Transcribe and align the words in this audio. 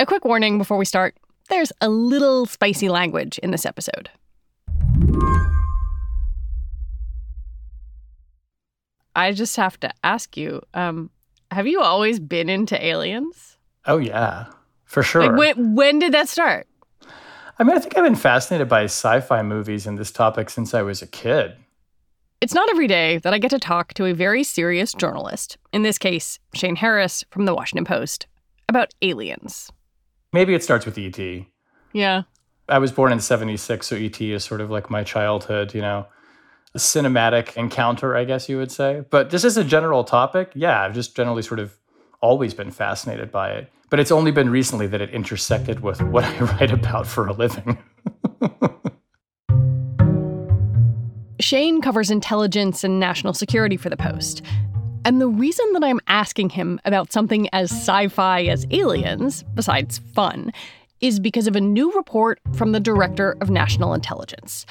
A 0.00 0.06
quick 0.06 0.24
warning 0.24 0.56
before 0.56 0.78
we 0.78 0.86
start 0.86 1.14
there's 1.50 1.72
a 1.82 1.90
little 1.90 2.46
spicy 2.46 2.88
language 2.88 3.36
in 3.40 3.50
this 3.50 3.66
episode. 3.66 4.08
I 9.14 9.32
just 9.32 9.56
have 9.56 9.78
to 9.80 9.92
ask 10.02 10.38
you 10.38 10.62
um, 10.72 11.10
have 11.50 11.66
you 11.66 11.82
always 11.82 12.18
been 12.18 12.48
into 12.48 12.82
aliens? 12.82 13.58
Oh, 13.84 13.98
yeah, 13.98 14.46
for 14.86 15.02
sure. 15.02 15.26
Like, 15.26 15.36
when, 15.36 15.74
when 15.74 15.98
did 15.98 16.14
that 16.14 16.30
start? 16.30 16.66
I 17.58 17.64
mean, 17.64 17.76
I 17.76 17.80
think 17.80 17.94
I've 17.98 18.04
been 18.04 18.16
fascinated 18.16 18.70
by 18.70 18.84
sci 18.84 19.20
fi 19.20 19.42
movies 19.42 19.86
and 19.86 19.98
this 19.98 20.10
topic 20.10 20.48
since 20.48 20.72
I 20.72 20.80
was 20.80 21.02
a 21.02 21.06
kid. 21.06 21.56
It's 22.40 22.54
not 22.54 22.70
every 22.70 22.86
day 22.86 23.18
that 23.18 23.34
I 23.34 23.38
get 23.38 23.50
to 23.50 23.58
talk 23.58 23.92
to 23.94 24.06
a 24.06 24.14
very 24.14 24.44
serious 24.44 24.94
journalist, 24.94 25.58
in 25.74 25.82
this 25.82 25.98
case, 25.98 26.38
Shane 26.54 26.76
Harris 26.76 27.22
from 27.30 27.44
the 27.44 27.54
Washington 27.54 27.84
Post, 27.84 28.26
about 28.66 28.94
aliens. 29.02 29.70
Maybe 30.32 30.54
it 30.54 30.62
starts 30.62 30.86
with 30.86 30.96
E.T. 30.96 31.48
Yeah. 31.92 32.22
I 32.68 32.78
was 32.78 32.92
born 32.92 33.10
in 33.10 33.20
76, 33.20 33.86
so 33.86 33.96
E.T. 33.96 34.32
is 34.32 34.44
sort 34.44 34.60
of 34.60 34.70
like 34.70 34.88
my 34.90 35.02
childhood, 35.02 35.74
you 35.74 35.80
know, 35.80 36.06
a 36.74 36.78
cinematic 36.78 37.56
encounter, 37.56 38.16
I 38.16 38.24
guess 38.24 38.48
you 38.48 38.56
would 38.56 38.70
say. 38.70 39.04
But 39.10 39.30
this 39.30 39.44
is 39.44 39.56
a 39.56 39.64
general 39.64 40.04
topic. 40.04 40.52
Yeah, 40.54 40.82
I've 40.82 40.94
just 40.94 41.16
generally 41.16 41.42
sort 41.42 41.58
of 41.58 41.76
always 42.20 42.54
been 42.54 42.70
fascinated 42.70 43.32
by 43.32 43.50
it. 43.50 43.72
But 43.88 43.98
it's 43.98 44.12
only 44.12 44.30
been 44.30 44.50
recently 44.50 44.86
that 44.86 45.00
it 45.00 45.10
intersected 45.10 45.80
with 45.80 46.00
what 46.00 46.22
I 46.22 46.38
write 46.44 46.70
about 46.70 47.08
for 47.08 47.26
a 47.26 47.32
living. 47.32 47.76
Shane 51.40 51.80
covers 51.80 52.10
intelligence 52.10 52.84
and 52.84 53.00
national 53.00 53.34
security 53.34 53.76
for 53.76 53.90
the 53.90 53.96
Post. 53.96 54.42
And 55.04 55.20
the 55.20 55.28
reason 55.28 55.72
that 55.72 55.82
I'm 55.82 56.00
asking 56.06 56.50
him 56.50 56.78
about 56.84 57.12
something 57.12 57.48
as 57.52 57.70
sci 57.70 58.08
fi 58.08 58.44
as 58.44 58.66
aliens, 58.70 59.44
besides 59.54 59.98
fun, 60.14 60.52
is 61.00 61.18
because 61.18 61.46
of 61.46 61.56
a 61.56 61.60
new 61.60 61.90
report 61.92 62.38
from 62.54 62.72
the 62.72 62.80
Director 62.80 63.36
of 63.40 63.48
National 63.48 63.94
Intelligence. 63.94 64.66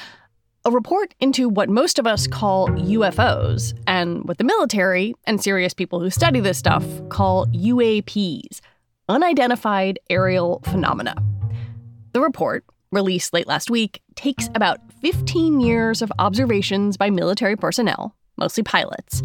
A 0.65 0.71
report 0.71 1.15
into 1.19 1.49
what 1.49 1.69
most 1.69 1.97
of 1.97 2.05
us 2.05 2.27
call 2.27 2.67
UFOs, 2.67 3.73
and 3.87 4.23
what 4.25 4.37
the 4.37 4.43
military 4.43 5.15
and 5.25 5.41
serious 5.41 5.73
people 5.73 5.99
who 5.99 6.11
study 6.11 6.39
this 6.39 6.59
stuff 6.59 6.85
call 7.09 7.47
UAPs 7.47 8.59
unidentified 9.07 9.97
aerial 10.11 10.61
phenomena. 10.65 11.15
The 12.13 12.21
report, 12.21 12.63
released 12.91 13.33
late 13.33 13.47
last 13.47 13.71
week, 13.71 14.01
takes 14.13 14.49
about 14.53 14.79
15 15.01 15.59
years 15.59 16.03
of 16.03 16.11
observations 16.19 16.97
by 16.97 17.09
military 17.09 17.55
personnel, 17.55 18.15
mostly 18.37 18.61
pilots 18.61 19.23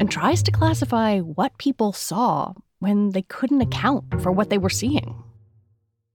and 0.00 0.10
tries 0.10 0.42
to 0.44 0.50
classify 0.50 1.18
what 1.20 1.56
people 1.58 1.92
saw 1.92 2.52
when 2.78 3.10
they 3.10 3.22
couldn't 3.22 3.60
account 3.60 4.20
for 4.22 4.32
what 4.32 4.50
they 4.50 4.58
were 4.58 4.70
seeing. 4.70 5.22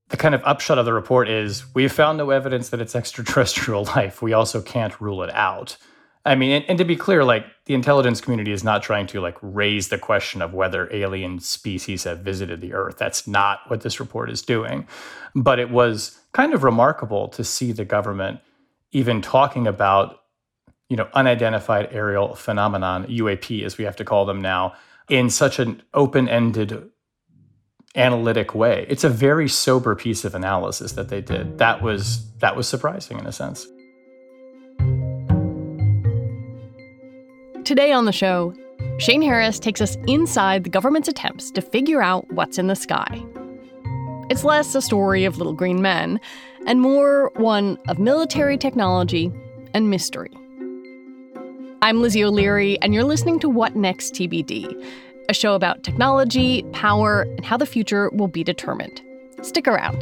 The 0.09 0.17
kind 0.17 0.35
of 0.35 0.41
upshot 0.45 0.77
of 0.77 0.85
the 0.85 0.93
report 0.93 1.29
is 1.29 1.65
we've 1.73 1.91
found 1.91 2.17
no 2.17 2.29
evidence 2.29 2.69
that 2.69 2.81
it's 2.81 2.95
extraterrestrial 2.95 3.85
life. 3.85 4.21
We 4.21 4.33
also 4.33 4.61
can't 4.61 4.99
rule 5.01 5.23
it 5.23 5.33
out. 5.33 5.77
I 6.25 6.35
mean, 6.35 6.51
and, 6.51 6.65
and, 6.69 6.77
to 6.77 6.85
be 6.85 6.95
clear, 6.95 7.25
like 7.25 7.45
the 7.65 7.73
intelligence 7.73 8.21
community 8.21 8.53
is 8.53 8.63
not 8.63 8.81
trying 8.81 9.07
to 9.07 9.19
like 9.19 9.37
raise 9.41 9.89
the 9.89 9.97
question 9.97 10.41
of 10.41 10.53
whether 10.53 10.87
alien 10.93 11.39
species 11.39 12.05
have 12.05 12.19
visited 12.19 12.61
the 12.61 12.73
Earth. 12.73 12.97
That's 12.97 13.27
not 13.27 13.59
what 13.67 13.81
this 13.81 13.99
report 13.99 14.29
is 14.29 14.41
doing. 14.41 14.87
But 15.35 15.59
it 15.59 15.69
was 15.69 16.17
kind 16.31 16.53
of 16.53 16.63
remarkable 16.63 17.27
to 17.29 17.43
see 17.43 17.73
the 17.73 17.83
government 17.83 18.39
even 18.91 19.21
talking 19.21 19.67
about 19.67 20.22
you 20.93 20.97
know, 20.97 21.09
unidentified 21.15 21.89
aerial 21.91 22.35
phenomenon, 22.35 23.07
UAP 23.07 23.63
as 23.65 23.79
we 23.79 23.83
have 23.83 23.95
to 23.95 24.05
call 24.05 24.25
them 24.25 24.39
now, 24.39 24.75
in 25.09 25.27
such 25.27 25.57
an 25.57 25.81
open-ended 25.95 26.87
analytic 27.95 28.53
way. 28.53 28.85
It's 28.87 29.03
a 29.03 29.09
very 29.09 29.49
sober 29.49 29.95
piece 29.95 30.23
of 30.23 30.35
analysis 30.35 30.91
that 30.91 31.09
they 31.09 31.19
did. 31.19 31.57
That 31.57 31.81
was 31.81 32.31
that 32.41 32.55
was 32.55 32.67
surprising 32.67 33.17
in 33.17 33.25
a 33.25 33.31
sense. 33.31 33.65
Today 37.65 37.91
on 37.91 38.05
the 38.05 38.11
show, 38.11 38.53
Shane 38.99 39.23
Harris 39.23 39.57
takes 39.57 39.81
us 39.81 39.97
inside 40.05 40.63
the 40.63 40.69
government's 40.69 41.07
attempts 41.07 41.49
to 41.49 41.61
figure 41.63 42.03
out 42.03 42.31
what's 42.33 42.59
in 42.59 42.67
the 42.67 42.75
sky. 42.75 43.19
It's 44.29 44.43
less 44.43 44.75
a 44.75 44.81
story 44.83 45.25
of 45.25 45.39
little 45.39 45.53
green 45.53 45.81
men 45.81 46.19
and 46.67 46.81
more 46.81 47.31
one 47.37 47.79
of 47.87 47.97
military 47.97 48.59
technology 48.59 49.31
and 49.73 49.89
mystery. 49.89 50.29
I'm 51.83 52.01
Lizzie 52.01 52.23
O'Leary, 52.23 52.79
and 52.81 52.93
you're 52.93 53.03
listening 53.03 53.39
to 53.39 53.49
What 53.49 53.75
Next 53.75 54.13
TBD, 54.13 54.81
a 55.27 55.33
show 55.33 55.53
about 55.53 55.83
technology, 55.83 56.63
power, 56.71 57.23
and 57.23 57.43
how 57.43 57.57
the 57.57 57.65
future 57.65 58.09
will 58.13 58.29
be 58.29 58.41
determined. 58.41 59.01
Stick 59.41 59.67
around. 59.67 60.01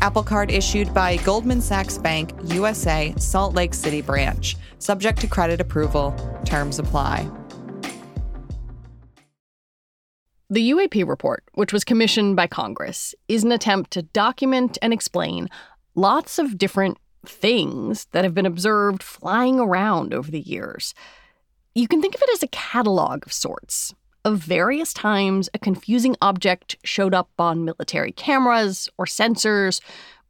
Apple 0.00 0.22
Card 0.22 0.50
issued 0.50 0.92
by 0.92 1.16
Goldman 1.18 1.60
Sachs 1.60 1.98
Bank, 1.98 2.32
USA, 2.44 3.14
Salt 3.16 3.54
Lake 3.54 3.74
City 3.74 4.02
branch. 4.02 4.56
Subject 4.78 5.20
to 5.20 5.26
credit 5.26 5.60
approval. 5.60 6.14
Terms 6.44 6.78
apply. 6.78 7.30
The 10.50 10.70
UAP 10.70 11.08
report, 11.08 11.44
which 11.54 11.72
was 11.72 11.82
commissioned 11.82 12.36
by 12.36 12.46
Congress, 12.46 13.14
is 13.26 13.42
an 13.42 13.52
attempt 13.52 13.90
to 13.92 14.02
document 14.02 14.76
and 14.82 14.92
explain 14.92 15.48
lots 15.94 16.38
of 16.38 16.58
different 16.58 16.98
things 17.24 18.06
that 18.12 18.24
have 18.24 18.34
been 18.34 18.44
observed 18.44 19.02
flying 19.02 19.58
around 19.58 20.12
over 20.12 20.30
the 20.30 20.40
years. 20.40 20.94
You 21.74 21.88
can 21.88 22.02
think 22.02 22.14
of 22.14 22.22
it 22.22 22.30
as 22.34 22.42
a 22.42 22.48
catalog 22.48 23.24
of 23.24 23.32
sorts. 23.32 23.94
Of 24.24 24.38
various 24.38 24.92
times, 24.92 25.48
a 25.52 25.58
confusing 25.58 26.16
object 26.22 26.76
showed 26.84 27.12
up 27.12 27.28
on 27.38 27.64
military 27.64 28.12
cameras 28.12 28.88
or 28.96 29.04
sensors, 29.04 29.80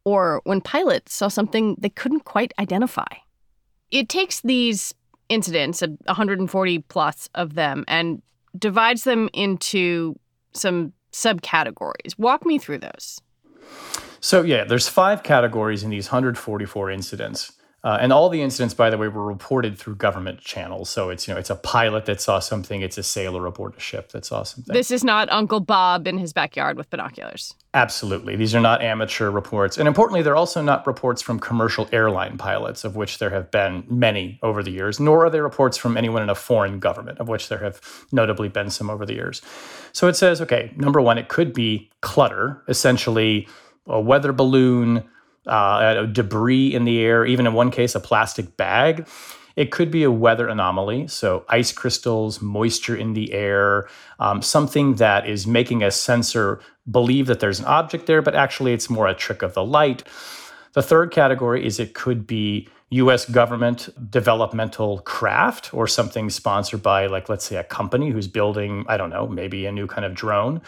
or 0.03 0.41
when 0.45 0.61
pilots 0.61 1.13
saw 1.13 1.27
something 1.27 1.75
they 1.77 1.89
couldn't 1.89 2.25
quite 2.25 2.53
identify. 2.57 3.05
It 3.91 4.09
takes 4.09 4.41
these 4.41 4.95
incidents, 5.29 5.81
140 5.81 6.79
plus 6.79 7.29
of 7.35 7.53
them, 7.53 7.85
and 7.87 8.21
divides 8.57 9.03
them 9.03 9.29
into 9.31 10.15
some 10.53 10.93
subcategories. 11.11 12.17
Walk 12.17 12.45
me 12.45 12.57
through 12.57 12.79
those. 12.79 13.21
So, 14.19 14.41
yeah, 14.41 14.63
there's 14.63 14.89
five 14.89 15.21
categories 15.21 15.83
in 15.83 15.91
these 15.91 16.07
144 16.07 16.89
incidents. 16.89 17.51
Uh, 17.83 17.97
and 17.99 18.13
all 18.13 18.29
the 18.29 18.41
incidents, 18.41 18.73
by 18.73 18.89
the 18.89 18.97
way, 18.97 19.09
were 19.09 19.25
reported 19.25 19.77
through 19.77 19.95
government 19.95 20.39
channels. 20.39 20.89
So 20.89 21.09
it's 21.09 21.27
you 21.27 21.33
know 21.33 21.39
it's 21.39 21.49
a 21.49 21.55
pilot 21.55 22.05
that 22.05 22.21
saw 22.21 22.39
something, 22.39 22.81
it's 22.81 22.97
a 22.97 23.03
sailor 23.03 23.45
aboard 23.45 23.75
a 23.75 23.79
ship 23.79 24.13
that 24.13 24.25
saw 24.25 24.43
something. 24.43 24.73
This 24.73 24.89
is 24.89 25.03
not 25.03 25.29
Uncle 25.31 25.59
Bob 25.59 26.07
in 26.07 26.17
his 26.17 26.31
backyard 26.31 26.77
with 26.77 26.89
binoculars. 26.89 27.53
Absolutely, 27.73 28.37
these 28.37 28.55
are 28.55 28.61
not 28.61 28.81
amateur 28.81 29.29
reports, 29.29 29.77
and 29.77 29.87
importantly, 29.87 30.21
they're 30.21 30.35
also 30.35 30.61
not 30.61 30.87
reports 30.87 31.21
from 31.21 31.39
commercial 31.39 31.89
airline 31.91 32.37
pilots, 32.37 32.85
of 32.85 32.95
which 32.95 33.17
there 33.17 33.31
have 33.31 33.51
been 33.51 33.83
many 33.89 34.39
over 34.43 34.63
the 34.63 34.71
years. 34.71 34.99
Nor 34.99 35.25
are 35.25 35.29
they 35.29 35.41
reports 35.41 35.75
from 35.75 35.97
anyone 35.97 36.23
in 36.23 36.29
a 36.29 36.35
foreign 36.35 36.79
government, 36.79 37.19
of 37.19 37.27
which 37.27 37.49
there 37.49 37.59
have 37.59 37.81
notably 38.13 38.47
been 38.47 38.69
some 38.69 38.89
over 38.89 39.05
the 39.05 39.13
years. 39.13 39.41
So 39.91 40.07
it 40.07 40.15
says, 40.15 40.39
okay, 40.39 40.71
number 40.77 41.01
one, 41.01 41.17
it 41.17 41.27
could 41.27 41.53
be 41.53 41.89
clutter, 42.01 42.63
essentially 42.69 43.47
a 43.87 43.99
weather 43.99 44.31
balloon 44.31 45.03
uh, 45.47 46.05
debris 46.05 46.73
in 46.73 46.85
the 46.85 47.01
air, 47.01 47.25
even 47.25 47.47
in 47.47 47.53
one 47.53 47.71
case, 47.71 47.95
a 47.95 47.99
plastic 47.99 48.57
bag. 48.57 49.07
It 49.55 49.69
could 49.69 49.91
be 49.91 50.03
a 50.03 50.11
weather 50.11 50.47
anomaly, 50.47 51.07
so 51.07 51.45
ice 51.47 51.71
crystals, 51.71 52.41
moisture 52.41 52.95
in 52.95 53.13
the 53.13 53.33
air, 53.33 53.87
um, 54.19 54.41
something 54.41 54.95
that 54.95 55.27
is 55.27 55.45
making 55.45 55.83
a 55.83 55.91
sensor 55.91 56.59
believe 56.89 57.27
that 57.27 57.39
there's 57.39 57.59
an 57.59 57.65
object 57.65 58.07
there, 58.07 58.21
but 58.21 58.33
actually 58.33 58.73
it's 58.73 58.89
more 58.89 59.07
a 59.07 59.13
trick 59.13 59.43
of 59.43 59.53
the 59.53 59.63
light. 59.63 60.03
The 60.73 60.81
third 60.81 61.11
category 61.11 61.65
is 61.65 61.79
it 61.79 61.93
could 61.93 62.25
be 62.25 62.67
US 62.89 63.25
government 63.25 63.89
developmental 64.09 64.99
craft 64.99 65.73
or 65.73 65.87
something 65.87 66.29
sponsored 66.29 66.81
by, 66.81 67.07
like, 67.07 67.29
let's 67.29 67.45
say, 67.45 67.55
a 67.55 67.63
company 67.63 68.09
who's 68.09 68.27
building, 68.27 68.85
I 68.87 68.97
don't 68.97 69.09
know, 69.09 69.27
maybe 69.27 69.65
a 69.65 69.71
new 69.71 69.87
kind 69.87 70.05
of 70.05 70.13
drone. 70.13 70.61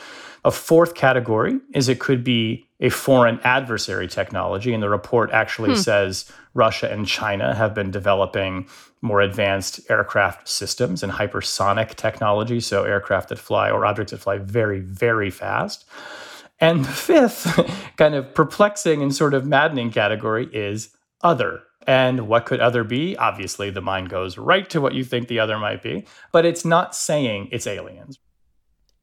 A 0.44 0.52
fourth 0.52 0.94
category 0.96 1.60
is 1.74 1.90
it 1.90 2.00
could 2.00 2.24
be 2.24 2.65
a 2.80 2.90
foreign 2.90 3.40
adversary 3.44 4.08
technology. 4.08 4.74
And 4.74 4.84
the 4.84 4.90
report 4.90 5.32
actually 5.32 5.72
hmm. 5.72 5.78
says 5.78 6.32
Russia 6.54 6.92
and 6.92 7.08
China 7.08 7.56
have 7.56 7.74
been 7.74 7.92
developing 7.92 8.68
more 9.02 9.22
advanced 9.22 9.80
aircraft 9.90 10.48
systems 10.48 11.04
and 11.04 11.14
hypersonic 11.14 11.96
technology. 11.96 12.60
So, 12.60 12.84
aircraft 12.84 13.30
that 13.30 13.40
fly 13.40 13.70
or 13.70 13.86
objects 13.86 14.12
that 14.12 14.20
fly 14.20 14.40
very, 14.40 14.80
very 14.80 15.30
fast. 15.30 15.86
And 16.60 16.86
the 16.86 16.92
fifth, 16.92 17.60
kind 17.98 18.16
of 18.16 18.34
perplexing 18.34 19.02
and 19.02 19.14
sort 19.14 19.34
of 19.34 19.46
maddening 19.46 19.92
category 19.92 20.48
is 20.52 20.90
other. 21.22 21.62
And 21.88 22.28
what 22.28 22.46
could 22.46 22.60
other 22.60 22.84
be? 22.84 23.16
Obviously, 23.18 23.70
the 23.70 23.82
mind 23.82 24.10
goes 24.10 24.38
right 24.38 24.68
to 24.72 24.82
what 24.82 24.94
you 24.94 25.04
think 25.04 25.28
the 25.28 25.40
other 25.40 25.60
might 25.60 25.84
be, 25.84 26.08
but 26.32 26.46
it's 26.46 26.66
not 26.66 26.96
saying 26.96 27.50
it's 27.52 27.68
aliens. 27.68 28.18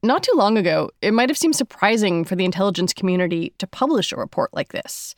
Not 0.05 0.21
too 0.21 0.33
long 0.35 0.57
ago, 0.57 0.89
it 1.01 1.13
might 1.13 1.29
have 1.29 1.37
seemed 1.37 1.55
surprising 1.55 2.25
for 2.25 2.35
the 2.35 2.43
intelligence 2.43 2.91
community 2.91 3.53
to 3.57 3.65
publish 3.65 4.11
a 4.11 4.17
report 4.17 4.53
like 4.53 4.73
this. 4.73 5.15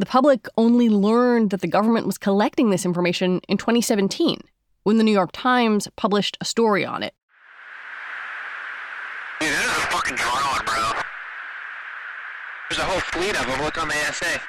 The 0.00 0.06
public 0.06 0.48
only 0.56 0.88
learned 0.88 1.50
that 1.50 1.60
the 1.60 1.68
government 1.68 2.04
was 2.04 2.18
collecting 2.18 2.70
this 2.70 2.84
information 2.84 3.40
in 3.48 3.58
2017 3.58 4.40
when 4.82 4.98
the 4.98 5.04
New 5.04 5.12
York 5.12 5.30
Times 5.32 5.86
published 5.94 6.36
a 6.40 6.44
story 6.44 6.84
on 6.84 7.04
it. 7.04 7.14
Dude, 9.38 9.50
that 9.50 9.64
is 9.66 9.70
a 9.70 9.86
fucking 9.92 10.16
drone, 10.16 10.66
bro. 10.66 11.00
There's 12.68 12.80
a 12.80 12.90
whole 12.90 13.00
fleet 13.12 13.40
of 13.40 13.46
them. 13.46 13.62
Look 13.62 13.80
on 13.80 13.86
the 13.86 13.94
ASA. 14.08 14.40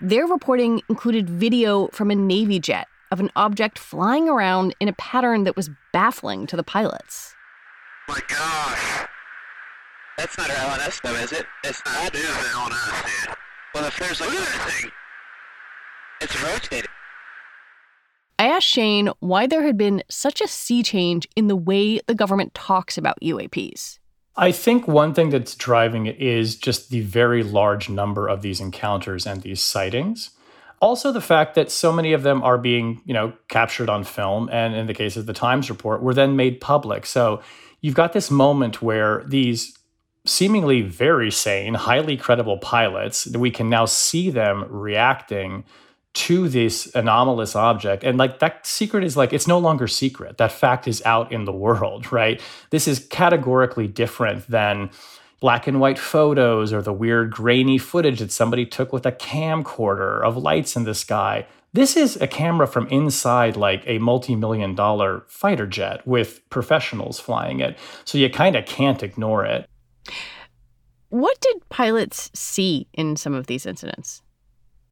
Their 0.00 0.26
reporting 0.26 0.80
included 0.88 1.28
video 1.28 1.88
from 1.88 2.10
a 2.10 2.14
Navy 2.14 2.58
jet 2.58 2.88
of 3.10 3.20
an 3.20 3.30
object 3.36 3.78
flying 3.78 4.26
around 4.26 4.74
in 4.80 4.88
a 4.88 4.94
pattern 4.94 5.44
that 5.44 5.54
was 5.54 5.68
baffling 5.92 6.46
to 6.46 6.56
the 6.56 6.64
pilots. 6.64 7.35
My 8.08 8.20
gosh. 8.28 9.08
That's 10.16 10.38
not 10.38 10.50
our 10.50 10.56
LNS 10.56 11.02
though, 11.02 11.14
is 11.14 11.32
it? 11.32 11.46
It's 11.64 11.82
not. 11.84 12.12
That 12.12 12.14
is 12.14 12.26
the 12.26 12.32
LNS, 12.32 13.26
dude. 13.26 13.36
Well, 13.74 13.84
if 13.84 13.98
there's 13.98 14.20
like... 14.20 14.30
Look 14.30 14.40
at 14.40 14.46
that 14.46 14.70
thing. 14.70 14.90
It's 16.20 16.42
rotating. 16.42 16.90
I 18.38 18.48
asked 18.48 18.66
Shane 18.66 19.10
why 19.20 19.46
there 19.46 19.62
had 19.62 19.76
been 19.76 20.02
such 20.10 20.40
a 20.40 20.48
sea 20.48 20.82
change 20.82 21.26
in 21.36 21.48
the 21.48 21.56
way 21.56 22.00
the 22.06 22.14
government 22.14 22.54
talks 22.54 22.96
about 22.96 23.18
UAPs. 23.22 23.98
I 24.36 24.52
think 24.52 24.86
one 24.86 25.14
thing 25.14 25.30
that's 25.30 25.54
driving 25.54 26.06
it 26.06 26.20
is 26.20 26.56
just 26.56 26.90
the 26.90 27.00
very 27.00 27.42
large 27.42 27.88
number 27.88 28.28
of 28.28 28.42
these 28.42 28.60
encounters 28.60 29.26
and 29.26 29.42
these 29.42 29.62
sightings. 29.62 30.30
Also, 30.80 31.10
the 31.10 31.22
fact 31.22 31.54
that 31.54 31.70
so 31.70 31.90
many 31.90 32.12
of 32.12 32.22
them 32.22 32.42
are 32.42 32.58
being, 32.58 33.00
you 33.06 33.14
know, 33.14 33.32
captured 33.48 33.88
on 33.88 34.04
film, 34.04 34.50
and 34.52 34.74
in 34.74 34.86
the 34.86 34.92
case 34.92 35.16
of 35.16 35.24
the 35.24 35.32
Times 35.32 35.70
report, 35.70 36.02
were 36.02 36.12
then 36.12 36.36
made 36.36 36.60
public. 36.60 37.06
So 37.06 37.40
you've 37.80 37.94
got 37.94 38.12
this 38.12 38.30
moment 38.30 38.82
where 38.82 39.22
these 39.26 39.76
seemingly 40.24 40.82
very 40.82 41.30
sane, 41.30 41.74
highly 41.74 42.16
credible 42.16 42.58
pilots, 42.58 43.24
that 43.24 43.38
we 43.38 43.50
can 43.50 43.68
now 43.68 43.84
see 43.84 44.30
them 44.30 44.64
reacting 44.68 45.64
to 46.14 46.48
this 46.48 46.90
anomalous 46.94 47.54
object. 47.54 48.02
And 48.02 48.16
like 48.16 48.38
that 48.38 48.66
secret 48.66 49.04
is 49.04 49.16
like, 49.16 49.34
it's 49.34 49.46
no 49.46 49.58
longer 49.58 49.86
secret. 49.86 50.38
That 50.38 50.50
fact 50.50 50.88
is 50.88 51.02
out 51.04 51.30
in 51.30 51.44
the 51.44 51.52
world, 51.52 52.10
right? 52.12 52.40
This 52.70 52.88
is 52.88 53.06
categorically 53.10 53.86
different 53.86 54.46
than 54.48 54.90
black 55.40 55.66
and 55.66 55.78
white 55.78 55.98
photos 55.98 56.72
or 56.72 56.80
the 56.80 56.92
weird 56.92 57.30
grainy 57.30 57.76
footage 57.76 58.20
that 58.20 58.32
somebody 58.32 58.64
took 58.64 58.92
with 58.92 59.04
a 59.04 59.12
camcorder 59.12 60.22
of 60.24 60.38
lights 60.38 60.74
in 60.74 60.84
the 60.84 60.94
sky. 60.94 61.46
This 61.76 61.94
is 61.94 62.16
a 62.22 62.26
camera 62.26 62.66
from 62.66 62.86
inside 62.86 63.54
like 63.54 63.82
a 63.86 63.98
multi 63.98 64.34
million 64.34 64.74
dollar 64.74 65.26
fighter 65.28 65.66
jet 65.66 66.06
with 66.06 66.40
professionals 66.48 67.20
flying 67.20 67.60
it. 67.60 67.76
So 68.06 68.16
you 68.16 68.30
kind 68.30 68.56
of 68.56 68.64
can't 68.64 69.02
ignore 69.02 69.44
it. 69.44 69.68
What 71.10 71.38
did 71.42 71.68
pilots 71.68 72.30
see 72.32 72.88
in 72.94 73.16
some 73.16 73.34
of 73.34 73.46
these 73.46 73.66
incidents? 73.66 74.22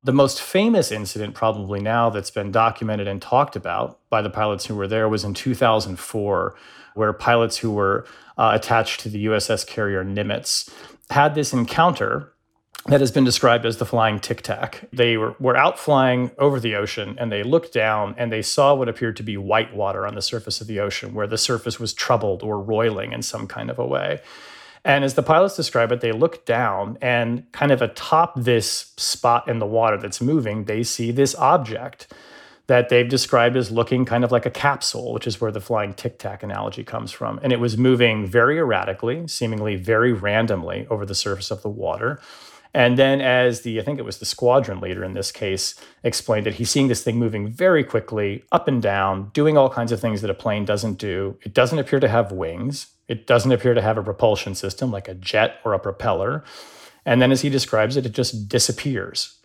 The 0.03 0.13
most 0.13 0.43
famous 0.43 0.93
incident, 0.93 1.35
probably 1.35 1.81
now, 1.81 2.11
that's 2.11 2.31
been 2.31 2.53
documented 2.53 3.09
and 3.09 3.23
talked 3.23 3.57
about 3.57 3.99
by 4.11 4.21
the 4.21 4.29
pilots 4.29 4.67
who 4.67 4.75
were 4.75 4.87
there 4.87 5.09
was 5.09 5.25
in 5.25 5.33
2004, 5.33 6.55
where 6.97 7.13
pilots 7.15 7.57
who 7.57 7.73
were 7.73 8.05
uh, 8.37 8.51
attached 8.53 9.01
to 9.01 9.09
the 9.09 9.25
USS 9.25 9.67
carrier 9.67 10.05
Nimitz 10.05 10.71
had 11.09 11.35
this 11.35 11.55
encounter 11.55 12.34
that 12.87 13.01
has 13.01 13.11
been 13.11 13.25
described 13.25 13.65
as 13.65 13.79
the 13.79 13.87
flying 13.87 14.21
tic 14.21 14.43
tac. 14.43 14.87
They 14.93 15.17
were, 15.17 15.35
were 15.39 15.57
out 15.57 15.79
flying 15.79 16.31
over 16.39 16.61
the 16.61 16.75
ocean 16.75 17.17
and 17.19 17.33
they 17.33 17.43
looked 17.43 17.73
down 17.73 18.15
and 18.19 18.31
they 18.31 18.43
saw 18.43 18.75
what 18.75 18.89
appeared 18.89 19.17
to 19.17 19.23
be 19.23 19.37
white 19.37 19.75
water 19.75 20.07
on 20.07 20.15
the 20.15 20.23
surface 20.23 20.61
of 20.61 20.67
the 20.67 20.81
ocean, 20.81 21.15
where 21.15 21.27
the 21.27 21.39
surface 21.39 21.81
was 21.81 21.95
troubled 21.95 22.43
or 22.43 22.61
roiling 22.61 23.13
in 23.13 23.23
some 23.23 23.47
kind 23.47 23.71
of 23.71 23.79
a 23.79 23.87
way. 23.87 24.21
And 24.85 25.03
as 25.03 25.15
the 25.15 25.23
pilots 25.23 25.57
describe 25.57 25.93
it, 25.93 26.03
they 26.03 26.13
look 26.13 26.45
down 26.45 26.99
and 27.01 27.51
kind 27.53 27.73
of 27.73 27.81
atop 27.81 28.35
this 28.37 28.93
spot 28.99 29.49
in 29.49 29.59
the 29.59 29.67
water 29.67 29.97
that's 29.97 30.21
moving, 30.21 30.65
they 30.65 30.83
see 30.83 31.11
this 31.11 31.35
object 31.37 32.13
that 32.67 32.89
they've 32.89 33.09
described 33.09 33.57
as 33.57 33.71
looking 33.71 34.05
kind 34.05 34.25
of 34.25 34.33
like 34.33 34.47
a 34.47 34.51
capsule, 34.51 35.13
which 35.13 35.27
is 35.27 35.41
where 35.41 35.51
the 35.51 35.61
flying 35.61 35.93
tic 35.93 36.19
tac 36.19 36.43
analogy 36.43 36.83
comes 36.83 37.13
from. 37.13 37.39
And 37.43 37.53
it 37.53 37.61
was 37.61 37.77
moving 37.77 38.27
very 38.27 38.59
erratically, 38.59 39.27
seemingly 39.29 39.77
very 39.77 40.13
randomly 40.13 40.87
over 40.89 41.05
the 41.05 41.15
surface 41.15 41.51
of 41.51 41.63
the 41.63 41.69
water. 41.69 42.21
And 42.75 42.99
then, 42.99 43.21
as 43.21 43.61
the, 43.61 43.81
I 43.81 43.85
think 43.85 44.00
it 44.00 44.05
was 44.05 44.19
the 44.19 44.25
squadron 44.25 44.81
leader 44.81 45.05
in 45.05 45.15
this 45.15 45.31
case, 45.31 45.76
explained 46.03 46.49
it, 46.49 46.55
he's 46.55 46.71
seeing 46.71 46.88
this 46.88 47.05
thing 47.05 47.17
moving 47.17 47.49
very 47.49 47.85
quickly 47.85 48.43
up 48.50 48.67
and 48.67 48.82
down, 48.82 49.31
doing 49.32 49.56
all 49.56 49.71
kinds 49.71 49.93
of 49.93 50.00
things 50.00 50.23
that 50.23 50.31
a 50.31 50.35
plane 50.35 50.65
doesn't 50.65 50.99
do. 50.99 51.38
It 51.43 51.55
doesn't 51.55 51.79
appear 51.79 52.00
to 52.00 52.09
have 52.09 52.32
wings. 52.32 52.88
It 53.06 53.29
doesn't 53.29 53.53
appear 53.53 53.75
to 53.75 53.82
have 53.82 53.97
a 53.97 54.03
propulsion 54.03 54.56
system 54.56 54.91
like 54.91 55.06
a 55.06 55.15
jet 55.15 55.61
or 55.65 55.73
a 55.73 55.79
propeller. 55.79 56.43
And 57.06 57.23
then, 57.23 57.31
as 57.31 57.43
he 57.43 57.49
describes 57.49 57.97
it, 57.97 58.06
it 58.06 58.12
just 58.12 58.49
disappears. 58.49 59.38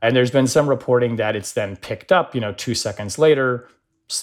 And 0.00 0.14
there's 0.14 0.30
been 0.30 0.46
some 0.46 0.68
reporting 0.68 1.16
that 1.16 1.34
it's 1.34 1.52
then 1.52 1.76
picked 1.76 2.12
up, 2.12 2.36
you 2.36 2.40
know, 2.40 2.52
two 2.52 2.76
seconds 2.76 3.18
later, 3.18 3.68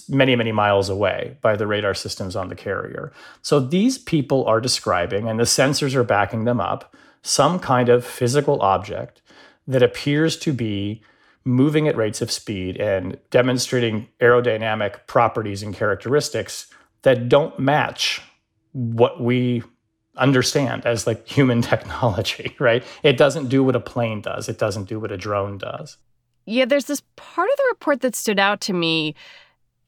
many, 0.07 0.38
many 0.38 0.53
miles 0.53 0.89
away 0.89 1.38
by 1.41 1.57
the 1.57 1.67
radar 1.67 1.93
systems 1.93 2.36
on 2.36 2.48
the 2.48 2.55
carrier. 2.55 3.12
So 3.41 3.60
these 3.60 3.98
people 3.98 4.45
are 4.45 4.62
describing, 4.62 5.27
and 5.27 5.38
the 5.38 5.43
sensors 5.43 5.95
are 5.95 6.03
backing 6.03 6.45
them 6.45 6.62
up 6.62 6.95
some 7.21 7.59
kind 7.59 7.89
of 7.89 8.05
physical 8.05 8.62
object 8.62 9.21
that 9.67 9.83
appears 9.83 10.38
to 10.38 10.53
be 10.53 11.01
moving 11.43 11.88
at 11.88 11.95
rates 11.95 12.21
of 12.21 12.31
speed 12.31 12.77
and 12.77 13.17
demonstrating 13.29 14.07
aerodynamic 14.19 15.07
properties 15.07 15.63
and 15.63 15.74
characteristics 15.74 16.67
that 17.03 17.29
don't 17.29 17.57
match 17.57 18.21
what 18.74 19.21
we 19.21 19.63
understand 20.17 20.86
as 20.86 21.07
like 21.07 21.25
human 21.27 21.62
technology, 21.74 22.55
right? 22.59 22.83
It 23.03 23.17
doesn't 23.17 23.47
do 23.47 23.63
what 23.63 23.75
a 23.75 23.79
plane 23.79 24.21
does, 24.21 24.50
it 24.50 24.57
doesn't 24.57 24.86
do 24.86 25.00
what 25.00 25.12
a 25.12 25.17
drone 25.17 25.57
does. 25.57 25.97
Yeah, 26.45 26.65
there's 26.65 26.86
this 26.86 27.01
part 27.15 27.50
of 27.50 27.57
the 27.57 27.67
report 27.71 28.01
that 28.01 28.15
stood 28.15 28.39
out 28.39 28.62
to 28.62 28.74
me 28.74 29.15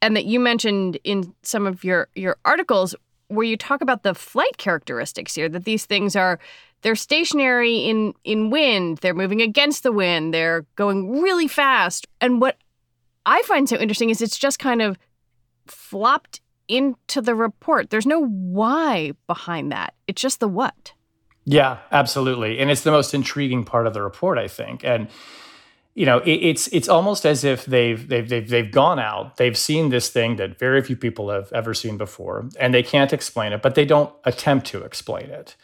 and 0.01 0.15
that 0.15 0.25
you 0.25 0.39
mentioned 0.39 0.97
in 1.03 1.33
some 1.43 1.65
of 1.65 1.83
your 1.83 2.09
your 2.15 2.37
articles 2.45 2.95
where 3.27 3.45
you 3.45 3.55
talk 3.57 3.81
about 3.81 4.03
the 4.03 4.13
flight 4.13 4.57
characteristics 4.57 5.35
here 5.35 5.49
that 5.49 5.65
these 5.65 5.85
things 5.85 6.15
are 6.15 6.39
they're 6.81 6.95
stationary 6.95 7.77
in 7.77 8.13
in 8.23 8.49
wind. 8.49 8.99
They're 8.99 9.13
moving 9.13 9.41
against 9.41 9.83
the 9.83 9.91
wind. 9.91 10.33
They're 10.33 10.65
going 10.75 11.21
really 11.21 11.47
fast. 11.47 12.07
And 12.21 12.41
what 12.41 12.57
i 13.25 13.41
find 13.43 13.67
so 13.67 13.77
interesting 13.77 14.09
is 14.09 14.21
it's 14.21 14.37
just 14.37 14.59
kind 14.59 14.81
of 14.81 14.97
flopped 15.67 16.41
into 16.67 17.21
the 17.21 17.35
report. 17.35 17.89
There's 17.89 18.05
no 18.05 18.25
why 18.25 19.13
behind 19.27 19.71
that. 19.71 19.93
It's 20.07 20.21
just 20.21 20.39
the 20.39 20.47
what. 20.47 20.93
Yeah 21.45 21.77
absolutely. 21.91 22.59
And 22.59 22.71
it's 22.71 22.83
the 22.83 22.91
most 22.91 23.13
intriguing 23.13 23.63
part 23.63 23.87
of 23.87 23.93
the 23.93 24.01
report 24.01 24.37
i 24.37 24.47
think. 24.47 24.83
And 24.83 25.09
you 25.95 26.05
know, 26.05 26.19
it, 26.19 26.31
it's 26.31 26.67
it's 26.67 26.87
almost 26.87 27.25
as 27.25 27.43
if 27.43 27.65
they've 27.65 28.07
they've 28.07 28.29
they've 28.29 28.47
they've 28.47 28.71
gone 28.71 28.99
out, 28.99 29.35
they've 29.35 29.57
seen 29.57 29.89
this 29.89 30.09
thing 30.09 30.37
that 30.37 30.57
very 30.57 30.81
few 30.81 30.95
people 30.95 31.29
have 31.29 31.51
ever 31.51 31.73
seen 31.73 31.97
before, 31.97 32.47
and 32.57 32.73
they 32.73 32.83
can't 32.83 33.11
explain 33.11 33.51
it, 33.51 33.61
but 33.61 33.75
they 33.75 33.83
don't 33.85 34.13
attempt 34.23 34.67
to 34.67 34.83
explain 34.83 35.29
it. 35.29 35.57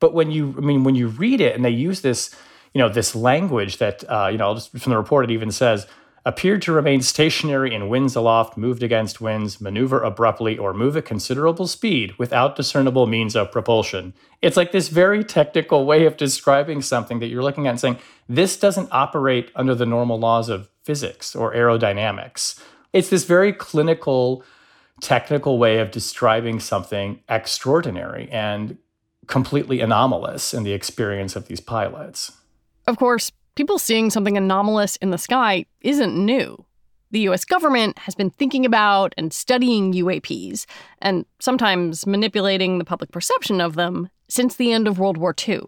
But 0.00 0.14
when 0.14 0.30
you, 0.30 0.54
I 0.58 0.60
mean, 0.60 0.82
when 0.84 0.94
you 0.94 1.08
read 1.08 1.40
it, 1.40 1.54
and 1.54 1.64
they 1.64 1.70
use 1.70 2.00
this, 2.00 2.34
you 2.74 2.80
know, 2.80 2.88
this 2.88 3.14
language 3.14 3.78
that, 3.78 4.02
uh, 4.10 4.28
you 4.32 4.38
know, 4.38 4.54
just 4.54 4.76
from 4.76 4.90
the 4.90 4.96
report, 4.96 5.30
it 5.30 5.32
even 5.32 5.50
says 5.50 5.86
appeared 6.26 6.60
to 6.62 6.72
remain 6.72 7.00
stationary 7.00 7.74
in 7.74 7.88
winds 7.88 8.14
aloft, 8.14 8.56
moved 8.56 8.82
against 8.82 9.20
winds, 9.20 9.60
maneuver 9.60 10.02
abruptly, 10.02 10.58
or 10.58 10.74
move 10.74 10.96
at 10.96 11.04
considerable 11.04 11.66
speed 11.66 12.12
without 12.18 12.56
discernible 12.56 13.06
means 13.06 13.34
of 13.34 13.50
propulsion. 13.50 14.12
It's 14.42 14.56
like 14.56 14.70
this 14.70 14.88
very 14.88 15.24
technical 15.24 15.86
way 15.86 16.04
of 16.04 16.18
describing 16.18 16.82
something 16.82 17.20
that 17.20 17.28
you're 17.28 17.42
looking 17.42 17.66
at 17.66 17.70
and 17.70 17.80
saying, 17.80 17.98
this 18.28 18.58
doesn't 18.58 18.90
operate 18.92 19.50
under 19.56 19.74
the 19.74 19.86
normal 19.86 20.18
laws 20.18 20.48
of 20.48 20.68
physics 20.84 21.34
or 21.34 21.54
aerodynamics. 21.54 22.60
It's 22.92 23.08
this 23.08 23.24
very 23.24 23.52
clinical, 23.52 24.44
technical 25.00 25.58
way 25.58 25.78
of 25.78 25.90
describing 25.90 26.60
something 26.60 27.20
extraordinary 27.28 28.28
and 28.30 28.76
completely 29.30 29.80
anomalous 29.80 30.52
in 30.52 30.64
the 30.64 30.72
experience 30.72 31.36
of 31.36 31.46
these 31.46 31.60
pilots. 31.60 32.32
Of 32.86 32.98
course, 32.98 33.32
people 33.54 33.78
seeing 33.78 34.10
something 34.10 34.36
anomalous 34.36 34.96
in 34.96 35.10
the 35.10 35.18
sky 35.18 35.64
isn't 35.80 36.14
new. 36.14 36.66
The 37.12 37.20
US 37.30 37.44
government 37.44 37.98
has 38.00 38.14
been 38.14 38.30
thinking 38.30 38.66
about 38.66 39.14
and 39.16 39.32
studying 39.32 39.92
UAPs, 39.92 40.66
and 41.00 41.24
sometimes 41.40 42.06
manipulating 42.06 42.78
the 42.78 42.84
public 42.84 43.10
perception 43.10 43.60
of 43.60 43.74
them 43.74 44.10
since 44.28 44.56
the 44.56 44.72
end 44.72 44.86
of 44.86 44.98
World 44.98 45.16
War 45.16 45.34
II. 45.48 45.62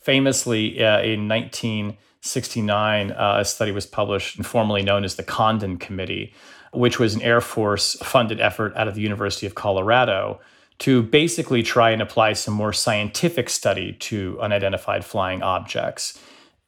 Famously, 0.00 0.82
uh, 0.82 1.00
in 1.02 1.28
1969, 1.28 3.10
uh, 3.12 3.36
a 3.40 3.44
study 3.44 3.72
was 3.72 3.86
published, 3.86 4.38
informally 4.38 4.82
known 4.82 5.04
as 5.04 5.16
the 5.16 5.22
Condon 5.22 5.78
Committee, 5.78 6.32
which 6.72 6.98
was 6.98 7.14
an 7.14 7.22
Air 7.22 7.40
Force 7.40 7.96
funded 8.02 8.40
effort 8.40 8.74
out 8.76 8.88
of 8.88 8.94
the 8.94 9.02
University 9.02 9.46
of 9.46 9.54
Colorado 9.54 10.40
to 10.80 11.02
basically 11.02 11.62
try 11.62 11.90
and 11.90 12.00
apply 12.00 12.32
some 12.32 12.54
more 12.54 12.72
scientific 12.72 13.48
study 13.50 13.92
to 13.92 14.38
unidentified 14.40 15.04
flying 15.04 15.42
objects. 15.42 16.18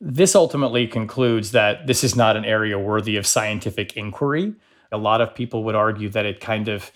This 0.01 0.35
ultimately 0.35 0.87
concludes 0.87 1.53
that 1.53 1.87
this 1.87 2.05
is 2.05 2.15
not 2.15 2.37
an 2.37 2.45
area 2.45 2.79
worthy 2.79 3.17
of 3.17 3.27
scientific 3.27 3.97
inquiry. 3.97 4.55
A 4.91 4.99
lot 4.99 5.21
of 5.23 5.35
people 5.35 5.65
would 5.65 5.75
argue 5.75 6.11
that 6.11 6.27
it 6.27 6.41
kind 6.41 6.69
of 6.69 6.93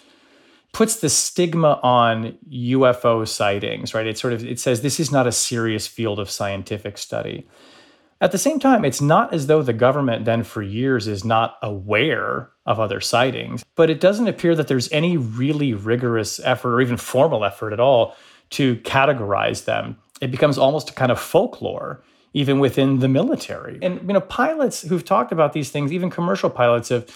puts 0.73 0.97
the 0.97 1.09
stigma 1.09 1.81
on 1.83 2.37
UFO 2.51 3.27
sightings, 3.27 3.95
right? 3.95 4.07
It 4.07 4.19
sort 4.19 4.35
of 4.35 4.45
it 4.45 4.61
says 4.61 4.83
this 4.83 5.01
is 5.01 5.11
not 5.11 5.27
a 5.27 5.33
serious 5.33 5.87
field 5.87 6.19
of 6.19 6.31
scientific 6.31 6.99
study. 6.99 7.49
At 8.21 8.33
the 8.33 8.39
same 8.39 8.59
time, 8.59 8.85
it's 8.85 9.01
not 9.01 9.35
as 9.35 9.47
though 9.47 9.63
the 9.63 9.75
government 9.75 10.25
then 10.25 10.43
for 10.43 10.63
years 10.63 11.07
is 11.07 11.25
not 11.25 11.59
aware 11.63 12.51
of 12.65 12.81
other 12.81 13.01
sightings, 13.01 13.65
but 13.75 13.91
it 13.91 14.01
doesn't 14.01 14.27
appear 14.27 14.55
that 14.55 14.69
there's 14.69 14.91
any 14.91 15.17
really 15.17 15.75
rigorous 15.75 16.41
effort 16.41 16.75
or 16.75 16.81
even 16.81 16.97
formal 16.97 17.45
effort 17.45 17.73
at 17.73 17.81
all 17.81 18.17
to 18.51 18.77
categorize 18.77 19.67
them. 19.67 19.99
It 20.21 20.31
becomes 20.31 20.57
almost 20.57 20.91
a 20.91 20.93
kind 20.95 21.13
of 21.13 21.21
folklore 21.21 22.03
even 22.33 22.59
within 22.59 22.99
the 23.01 23.09
military. 23.09 23.79
And 23.83 24.01
you 24.07 24.13
know, 24.15 24.21
pilots 24.21 24.83
who've 24.83 25.05
talked 25.05 25.33
about 25.33 25.53
these 25.53 25.71
things, 25.71 25.93
even 25.93 26.11
commercial 26.11 26.51
pilots 26.51 26.91
of 26.91 27.09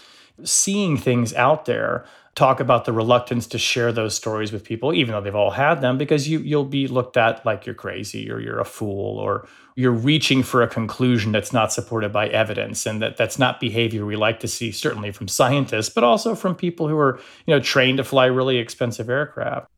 seeing 0.44 0.96
things 0.96 1.34
out 1.34 1.66
there 1.66 2.06
talk 2.40 2.58
about 2.58 2.86
the 2.86 2.92
reluctance 2.92 3.46
to 3.46 3.58
share 3.58 3.92
those 3.92 4.14
stories 4.14 4.50
with 4.50 4.64
people 4.64 4.94
even 4.94 5.12
though 5.12 5.20
they've 5.20 5.34
all 5.34 5.50
had 5.50 5.82
them 5.82 5.98
because 5.98 6.26
you 6.26 6.38
you'll 6.38 6.64
be 6.64 6.88
looked 6.88 7.18
at 7.18 7.44
like 7.44 7.66
you're 7.66 7.74
crazy 7.74 8.30
or 8.30 8.40
you're 8.40 8.58
a 8.58 8.64
fool 8.64 9.18
or 9.18 9.46
you're 9.76 9.92
reaching 9.92 10.42
for 10.42 10.62
a 10.62 10.66
conclusion 10.66 11.32
that's 11.32 11.52
not 11.52 11.70
supported 11.70 12.14
by 12.14 12.28
evidence 12.28 12.86
and 12.86 13.02
that 13.02 13.18
that's 13.18 13.38
not 13.38 13.60
behavior 13.60 14.06
we 14.06 14.16
like 14.16 14.40
to 14.40 14.48
see 14.48 14.72
certainly 14.72 15.12
from 15.12 15.28
scientists 15.28 15.90
but 15.90 16.02
also 16.02 16.34
from 16.34 16.54
people 16.54 16.88
who 16.88 16.96
are 16.96 17.20
you 17.46 17.54
know 17.54 17.60
trained 17.60 17.98
to 17.98 18.04
fly 18.04 18.24
really 18.24 18.56
expensive 18.56 19.10
aircraft. 19.10 19.68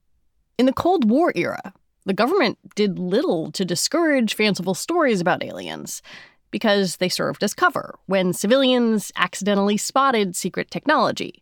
In 0.56 0.66
the 0.66 0.72
cold 0.72 1.10
war 1.10 1.32
era 1.34 1.74
the 2.06 2.14
government 2.14 2.58
did 2.76 2.96
little 2.96 3.50
to 3.50 3.64
discourage 3.64 4.34
fanciful 4.34 4.74
stories 4.74 5.20
about 5.20 5.42
aliens 5.42 6.00
because 6.52 6.98
they 6.98 7.08
served 7.08 7.42
as 7.42 7.54
cover 7.54 7.98
when 8.06 8.32
civilians 8.32 9.10
accidentally 9.16 9.76
spotted 9.76 10.36
secret 10.36 10.70
technology, 10.70 11.41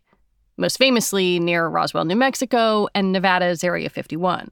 most 0.61 0.77
famously 0.77 1.39
near 1.39 1.67
Roswell, 1.67 2.05
New 2.05 2.15
Mexico, 2.15 2.87
and 2.95 3.11
Nevada's 3.11 3.63
Area 3.63 3.89
51. 3.89 4.49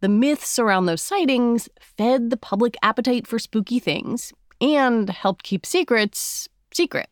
The 0.00 0.08
myths 0.08 0.58
around 0.58 0.86
those 0.86 1.02
sightings 1.02 1.68
fed 1.80 2.30
the 2.30 2.36
public 2.36 2.76
appetite 2.82 3.26
for 3.26 3.38
spooky 3.38 3.80
things 3.80 4.32
and 4.60 5.10
helped 5.10 5.42
keep 5.42 5.66
secrets 5.66 6.48
secret. 6.72 7.08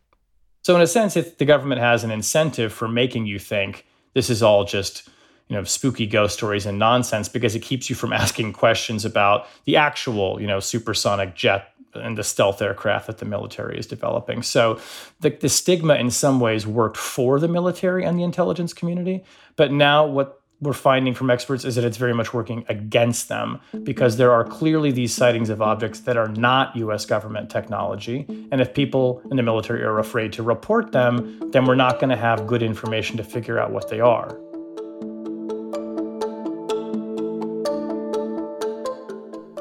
So, 0.63 0.75
in 0.75 0.81
a 0.81 0.87
sense, 0.87 1.13
the 1.13 1.45
government 1.45 1.81
has 1.81 2.03
an 2.03 2.11
incentive 2.11 2.73
for 2.73 2.87
making 2.87 3.25
you 3.25 3.39
think 3.39 3.85
this 4.13 4.29
is 4.29 4.41
all 4.41 4.63
just 4.63 5.07
you 5.47 5.55
know 5.55 5.63
spooky 5.63 6.07
ghost 6.07 6.35
stories 6.35 6.65
and 6.65 6.79
nonsense 6.79 7.29
because 7.29 7.55
it 7.55 7.61
keeps 7.61 7.89
you 7.89 7.95
from 7.95 8.13
asking 8.23 8.53
questions 8.53 9.05
about 9.05 9.47
the 9.65 9.75
actual 9.75 10.41
you 10.41 10.47
know 10.47 10.59
supersonic 10.59 11.35
jet 11.35 11.73
and 11.97 12.17
the 12.17 12.23
stealth 12.23 12.61
aircraft 12.61 13.07
that 13.07 13.17
the 13.17 13.25
military 13.25 13.77
is 13.77 13.87
developing. 13.87 14.43
So 14.43 14.79
the, 15.19 15.29
the 15.29 15.49
stigma 15.49 15.95
in 15.95 16.11
some 16.11 16.39
ways 16.39 16.65
worked 16.65 16.97
for 16.97 17.39
the 17.39 17.47
military 17.47 18.03
and 18.03 18.17
the 18.17 18.23
intelligence 18.23 18.73
community, 18.73 19.23
but 19.55 19.71
now 19.71 20.05
what 20.05 20.41
we're 20.59 20.73
finding 20.73 21.13
from 21.13 21.29
experts 21.29 21.63
is 21.65 21.75
that 21.75 21.83
it's 21.83 21.97
very 21.97 22.13
much 22.13 22.33
working 22.33 22.65
against 22.67 23.29
them 23.29 23.59
because 23.83 24.17
there 24.17 24.31
are 24.31 24.43
clearly 24.43 24.91
these 24.91 25.13
sightings 25.13 25.49
of 25.49 25.61
objects 25.61 25.99
that 26.01 26.17
are 26.17 26.29
not 26.29 26.75
US 26.75 27.05
government 27.05 27.51
technology. 27.51 28.25
And 28.51 28.59
if 28.59 28.73
people 28.73 29.21
in 29.29 29.37
the 29.37 29.43
military 29.43 29.83
are 29.83 29.99
afraid 29.99 30.33
to 30.33 30.43
report 30.43 30.91
them, 30.91 31.51
then 31.51 31.65
we're 31.65 31.75
not 31.75 31.99
going 31.99 32.09
to 32.09 32.15
have 32.15 32.47
good 32.47 32.63
information 32.63 33.17
to 33.17 33.23
figure 33.23 33.59
out 33.59 33.71
what 33.71 33.89
they 33.89 33.99
are. 33.99 34.35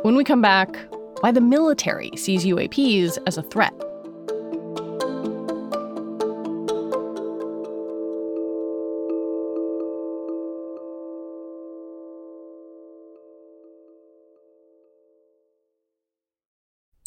When 0.02 0.14
we 0.14 0.24
come 0.24 0.40
back, 0.40 0.78
why 1.20 1.32
the 1.32 1.40
military 1.40 2.10
sees 2.16 2.44
UAPs 2.44 3.18
as 3.26 3.38
a 3.38 3.42
threat. 3.42 3.72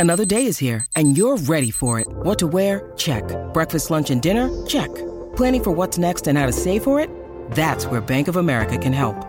Another 0.02 0.24
day 0.24 0.46
is 0.46 0.58
here, 0.58 0.86
and 0.96 1.18
you're 1.18 1.36
ready 1.36 1.72
for 1.72 2.00
it. 2.00 2.08
What 2.10 2.40
to 2.40 2.48
wear? 2.48 2.94
Check. 2.96 3.24
Breakfast, 3.54 3.92
lunch, 3.92 4.10
and 4.12 4.22
dinner? 4.22 4.50
Check. 4.66 4.88
Planning 5.36 5.64
for 5.64 5.72
what's 5.72 5.98
next 5.98 6.26
and 6.26 6.38
how 6.38 6.46
to 6.46 6.54
save 6.54 6.86
for 6.86 7.02
it? 7.02 7.10
That's 7.52 7.86
where 7.86 8.00
Bank 8.00 8.30
of 8.30 8.38
America 8.38 8.78
can 8.78 8.94
help. 8.94 9.29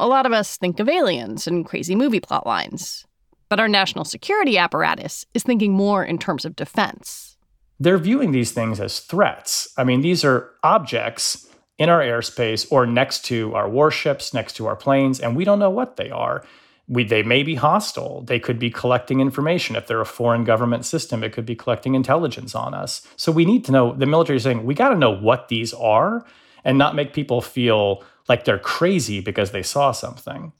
a 0.00 0.06
lot 0.06 0.26
of 0.26 0.32
us 0.32 0.56
think 0.56 0.80
of 0.80 0.88
aliens 0.88 1.46
and 1.46 1.64
crazy 1.64 1.94
movie 1.94 2.20
plot 2.20 2.46
lines. 2.46 3.04
But 3.48 3.60
our 3.60 3.68
national 3.68 4.04
security 4.04 4.56
apparatus 4.58 5.26
is 5.34 5.42
thinking 5.42 5.72
more 5.72 6.04
in 6.04 6.18
terms 6.18 6.44
of 6.44 6.56
defense. 6.56 7.36
They're 7.78 7.98
viewing 7.98 8.32
these 8.32 8.52
things 8.52 8.80
as 8.80 9.00
threats. 9.00 9.72
I 9.76 9.84
mean, 9.84 10.00
these 10.02 10.24
are 10.24 10.50
objects 10.62 11.48
in 11.78 11.88
our 11.88 12.00
airspace 12.00 12.66
or 12.70 12.86
next 12.86 13.24
to 13.26 13.54
our 13.54 13.68
warships, 13.68 14.34
next 14.34 14.54
to 14.56 14.66
our 14.66 14.76
planes, 14.76 15.18
and 15.18 15.34
we 15.34 15.44
don't 15.44 15.58
know 15.58 15.70
what 15.70 15.96
they 15.96 16.10
are. 16.10 16.44
we, 16.90 17.04
they 17.04 17.22
may 17.22 17.44
be 17.44 17.54
hostile. 17.54 18.22
They 18.22 18.40
could 18.40 18.58
be 18.58 18.68
collecting 18.68 19.20
information. 19.20 19.76
If 19.76 19.86
they're 19.86 20.00
a 20.00 20.04
foreign 20.06 20.42
government 20.42 20.84
system, 20.84 21.22
it 21.22 21.32
could 21.32 21.46
be 21.46 21.54
collecting 21.54 21.94
intelligence 21.94 22.52
on 22.56 22.74
us. 22.74 23.06
So 23.16 23.30
we 23.30 23.44
need 23.44 23.64
to 23.66 23.72
know, 23.72 23.92
the 23.94 24.06
military 24.06 24.38
is 24.38 24.42
saying, 24.42 24.64
we 24.64 24.74
got 24.74 24.88
to 24.88 24.96
know 24.96 25.12
what 25.12 25.46
these 25.48 25.72
are 25.72 26.26
and 26.64 26.76
not 26.76 26.96
make 26.96 27.14
people 27.14 27.40
feel 27.40 28.02
like 28.28 28.44
they're 28.44 28.58
crazy 28.58 29.20
because 29.20 29.50
they 29.50 29.62
saw 29.62 29.92
something. 29.92 30.52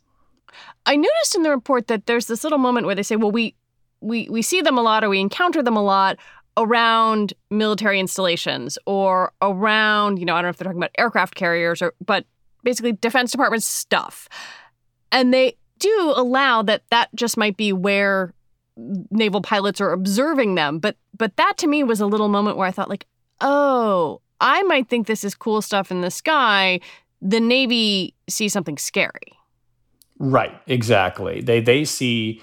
I 0.87 0.97
noticed 0.97 1.37
in 1.37 1.43
the 1.43 1.51
report 1.51 1.87
that 1.89 2.07
there's 2.07 2.27
this 2.27 2.43
little 2.43 2.59
moment 2.59 2.87
where 2.87 2.95
they 2.95 3.03
say, 3.03 3.17
well, 3.17 3.31
we 3.31 3.55
we 4.01 4.29
we 4.31 4.43
see 4.43 4.61
them 4.61 4.79
a 4.79 4.83
lot 4.83 5.05
or 5.05 5.09
we 5.09 5.21
encounter 5.21 5.63
them 5.63 5.77
a 5.77 5.83
lot 5.83 6.17
around 6.57 7.33
military 7.51 8.01
installations 8.01 8.79
or 8.87 9.33
around, 9.41 10.19
you 10.19 10.25
know, 10.25 10.35
I 10.35 10.39
don't 10.39 10.45
know 10.45 10.49
if 10.51 10.57
they're 10.57 10.65
talking 10.65 10.81
about 10.81 10.91
aircraft 10.99 11.35
carriers 11.35 11.81
or 11.81 11.95
but 12.05 12.25
basically 12.65 12.93
defense 12.93 13.31
department 13.31 13.63
stuff. 13.63 14.29
And 15.13 15.33
they 15.33 15.57
do 15.79 16.13
allow 16.17 16.63
that 16.63 16.83
that 16.91 17.09
just 17.15 17.37
might 17.37 17.57
be 17.57 17.73
where 17.73 18.33
naval 19.11 19.43
pilots 19.43 19.81
are 19.81 19.93
observing 19.93 20.55
them, 20.55 20.79
but 20.79 20.97
but 21.17 21.37
that 21.37 21.59
to 21.59 21.67
me 21.67 21.85
was 21.85 22.01
a 22.01 22.07
little 22.07 22.29
moment 22.29 22.57
where 22.57 22.67
I 22.67 22.71
thought 22.71 22.89
like, 22.89 23.07
"Oh, 23.41 24.21
I 24.41 24.63
might 24.63 24.89
think 24.89 25.07
this 25.07 25.25
is 25.25 25.35
cool 25.35 25.61
stuff 25.61 25.91
in 25.91 26.01
the 26.01 26.11
sky. 26.11 26.81
The 27.21 27.41
Navy 27.41 28.15
sees 28.29 28.53
something 28.53 28.79
scary." 28.79 29.33
Right, 30.19 30.61
exactly. 30.67 31.41
They 31.41 31.61
they 31.61 31.85
see 31.85 32.43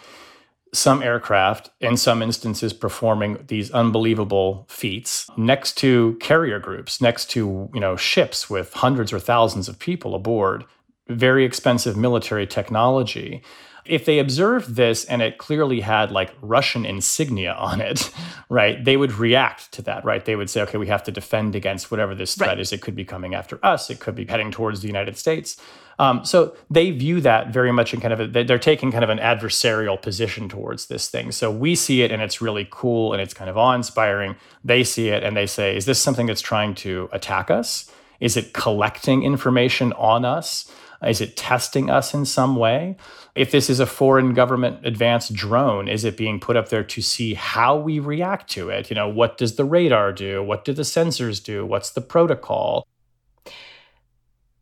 some 0.74 1.02
aircraft, 1.02 1.70
in 1.80 1.98
some 1.98 2.22
instances, 2.22 2.74
performing 2.74 3.44
these 3.48 3.72
unbelievable 3.72 4.66
feats 4.70 5.28
next 5.38 5.78
to 5.78 6.18
carrier 6.20 6.60
groups, 6.60 7.02
next 7.02 7.30
to 7.32 7.70
you 7.74 7.80
know 7.80 7.96
ships 7.96 8.50
with 8.50 8.74
hundreds 8.74 9.14
or 9.14 9.20
thousands 9.20 9.70
of 9.70 9.80
people 9.80 10.14
aboard, 10.16 10.66
very 11.08 11.46
expensive 11.46 11.96
military 11.96 12.46
technology. 12.46 13.44
If 13.90 14.06
they 14.06 14.20
observed 14.20 14.76
this 14.76 15.06
and 15.06 15.22
it 15.22 15.38
clearly 15.38 15.82
had 15.82 16.12
like 16.12 16.34
Russian 16.42 16.86
insignia 16.86 17.54
on 17.54 17.82
it, 17.82 18.12
right, 18.50 18.84
they 18.84 18.98
would 18.98 19.14
react 19.14 19.72
to 19.74 19.82
that, 19.84 20.06
right? 20.06 20.24
They 20.24 20.36
would 20.36 20.50
say, 20.50 20.62
okay, 20.62 20.78
we 20.78 20.88
have 20.88 21.04
to 21.04 21.12
defend 21.12 21.56
against 21.56 21.92
whatever 21.92 22.16
this 22.16 22.36
threat 22.36 22.50
right. 22.50 22.60
is. 22.60 22.72
It 22.72 22.82
could 22.82 22.96
be 22.96 23.06
coming 23.06 23.34
after 23.36 23.60
us, 23.64 23.90
it 23.90 24.00
could 24.00 24.16
be 24.16 24.26
heading 24.26 24.52
towards 24.52 24.82
the 24.82 24.88
United 24.88 25.18
States. 25.18 25.58
Um, 26.00 26.24
so 26.24 26.56
they 26.70 26.92
view 26.92 27.22
that 27.22 27.52
very 27.52 27.72
much 27.72 27.94
in 27.94 28.02
kind 28.02 28.14
of 28.14 28.20
a, 28.20 28.44
they're 28.44 28.60
taking 28.60 28.92
kind 28.92 29.04
of 29.04 29.10
an 29.10 29.18
adversarial 29.18 30.00
position 30.00 30.48
towards 30.48 30.88
this 30.88 31.10
thing. 31.10 31.32
So 31.32 31.50
we 31.52 31.74
see 31.74 32.04
it 32.04 32.12
and 32.12 32.22
it's 32.22 32.40
really 32.40 32.68
cool 32.70 33.14
and 33.14 33.22
it's 33.22 33.34
kind 33.34 33.50
of 33.50 33.58
awe 33.58 33.74
inspiring. 33.74 34.36
They 34.64 34.84
see 34.84 35.10
it 35.10 35.24
and 35.24 35.36
they 35.36 35.48
say, 35.48 35.76
is 35.76 35.86
this 35.86 36.00
something 36.00 36.28
that's 36.28 36.42
trying 36.42 36.76
to 36.76 37.10
attack 37.12 37.50
us? 37.50 37.92
Is 38.20 38.38
it 38.38 38.54
collecting 38.54 39.24
information 39.24 39.94
on 39.94 40.26
us? 40.26 40.72
Is 41.06 41.22
it 41.22 41.38
testing 41.38 41.90
us 41.90 42.14
in 42.14 42.26
some 42.26 42.56
way? 42.56 42.98
If 43.36 43.52
this 43.52 43.70
is 43.70 43.80
a 43.80 43.86
foreign 43.86 44.34
government 44.34 44.86
advanced 44.86 45.34
drone, 45.34 45.88
is 45.88 46.04
it 46.04 46.18
being 46.18 46.40
put 46.40 46.56
up 46.58 46.70
there 46.70 46.84
to 46.84 47.02
see 47.02 47.36
how 47.36 47.78
we 47.78 48.00
react 48.00 48.50
to 48.52 48.70
it? 48.70 48.90
You 48.90 48.96
know, 48.96 49.08
what 49.08 49.38
does 49.38 49.56
the 49.56 49.66
radar 49.66 50.12
do? 50.12 50.42
What 50.42 50.66
do 50.66 50.74
the 50.74 50.82
sensors 50.82 51.44
do? 51.44 51.66
What's 51.66 51.92
the 51.92 52.02
protocol? 52.02 52.88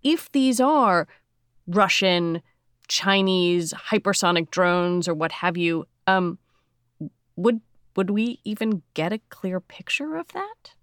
If 0.04 0.32
these 0.34 0.60
are 0.60 1.08
Russian, 1.68 2.42
Chinese 2.88 3.74
hypersonic 3.74 4.52
drones 4.52 5.08
or 5.08 5.14
what 5.14 5.32
have 5.32 5.58
you, 5.58 5.86
um, 6.06 6.38
would 7.36 7.62
would 7.96 8.10
we 8.10 8.40
even 8.44 8.82
get 8.94 9.14
a 9.14 9.20
clear 9.30 9.62
picture 9.62 10.18
of 10.18 10.28
that? 10.34 10.74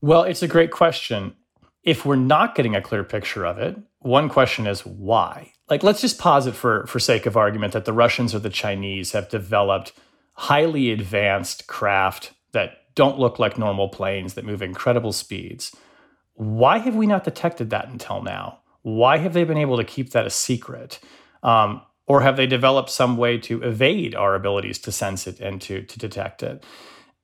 Well, 0.00 0.22
it's 0.22 0.42
a 0.42 0.48
great 0.48 0.70
question. 0.70 1.34
If 1.82 2.06
we're 2.06 2.16
not 2.16 2.54
getting 2.54 2.74
a 2.74 2.80
clear 2.80 3.04
picture 3.04 3.44
of 3.44 3.58
it, 3.58 3.76
one 4.00 4.28
question 4.28 4.66
is 4.66 4.86
why? 4.86 5.52
Like 5.68 5.82
let's 5.82 6.00
just 6.00 6.18
posit 6.18 6.54
for 6.54 6.86
for 6.86 6.98
sake 6.98 7.26
of 7.26 7.36
argument 7.36 7.72
that 7.72 7.84
the 7.84 7.92
Russians 7.92 8.34
or 8.34 8.38
the 8.38 8.50
Chinese 8.50 9.12
have 9.12 9.28
developed 9.28 9.92
highly 10.34 10.90
advanced 10.90 11.66
craft 11.66 12.32
that 12.52 12.94
don't 12.94 13.18
look 13.18 13.38
like 13.38 13.58
normal 13.58 13.88
planes 13.88 14.34
that 14.34 14.44
move 14.44 14.62
incredible 14.62 15.12
speeds. 15.12 15.74
Why 16.34 16.78
have 16.78 16.94
we 16.94 17.06
not 17.06 17.24
detected 17.24 17.70
that 17.70 17.88
until 17.88 18.22
now? 18.22 18.60
Why 18.82 19.18
have 19.18 19.32
they 19.32 19.44
been 19.44 19.58
able 19.58 19.76
to 19.76 19.84
keep 19.84 20.10
that 20.10 20.26
a 20.26 20.30
secret? 20.30 21.00
Um, 21.42 21.82
or 22.06 22.22
have 22.22 22.36
they 22.36 22.46
developed 22.46 22.90
some 22.90 23.16
way 23.16 23.36
to 23.38 23.62
evade 23.62 24.14
our 24.14 24.34
abilities 24.34 24.78
to 24.80 24.92
sense 24.92 25.26
it 25.26 25.40
and 25.40 25.60
to, 25.62 25.82
to 25.82 25.98
detect 25.98 26.42
it? 26.42 26.64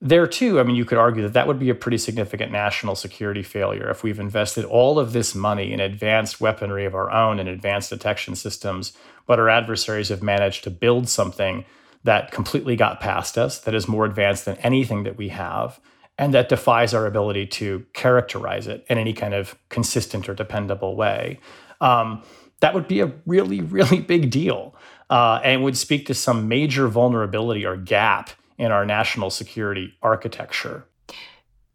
There, 0.06 0.26
too, 0.26 0.60
I 0.60 0.64
mean, 0.64 0.76
you 0.76 0.84
could 0.84 0.98
argue 0.98 1.22
that 1.22 1.32
that 1.32 1.46
would 1.46 1.58
be 1.58 1.70
a 1.70 1.74
pretty 1.74 1.96
significant 1.96 2.52
national 2.52 2.94
security 2.94 3.42
failure 3.42 3.88
if 3.88 4.02
we've 4.02 4.20
invested 4.20 4.66
all 4.66 4.98
of 4.98 5.14
this 5.14 5.34
money 5.34 5.72
in 5.72 5.80
advanced 5.80 6.42
weaponry 6.42 6.84
of 6.84 6.94
our 6.94 7.10
own 7.10 7.38
and 7.38 7.48
advanced 7.48 7.88
detection 7.88 8.36
systems, 8.36 8.92
but 9.26 9.40
our 9.40 9.48
adversaries 9.48 10.10
have 10.10 10.22
managed 10.22 10.62
to 10.64 10.70
build 10.70 11.08
something 11.08 11.64
that 12.02 12.30
completely 12.30 12.76
got 12.76 13.00
past 13.00 13.38
us, 13.38 13.58
that 13.60 13.74
is 13.74 13.88
more 13.88 14.04
advanced 14.04 14.44
than 14.44 14.58
anything 14.58 15.04
that 15.04 15.16
we 15.16 15.30
have, 15.30 15.80
and 16.18 16.34
that 16.34 16.50
defies 16.50 16.92
our 16.92 17.06
ability 17.06 17.46
to 17.46 17.86
characterize 17.94 18.66
it 18.66 18.84
in 18.90 18.98
any 18.98 19.14
kind 19.14 19.32
of 19.32 19.56
consistent 19.70 20.28
or 20.28 20.34
dependable 20.34 20.96
way. 20.96 21.40
Um, 21.80 22.22
that 22.60 22.74
would 22.74 22.88
be 22.88 23.00
a 23.00 23.10
really, 23.24 23.62
really 23.62 24.00
big 24.00 24.30
deal 24.30 24.76
uh, 25.08 25.40
and 25.42 25.64
would 25.64 25.78
speak 25.78 26.04
to 26.06 26.14
some 26.14 26.46
major 26.46 26.88
vulnerability 26.88 27.64
or 27.64 27.78
gap 27.78 28.32
in 28.58 28.70
our 28.70 28.84
national 28.84 29.30
security 29.30 29.94
architecture. 30.02 30.86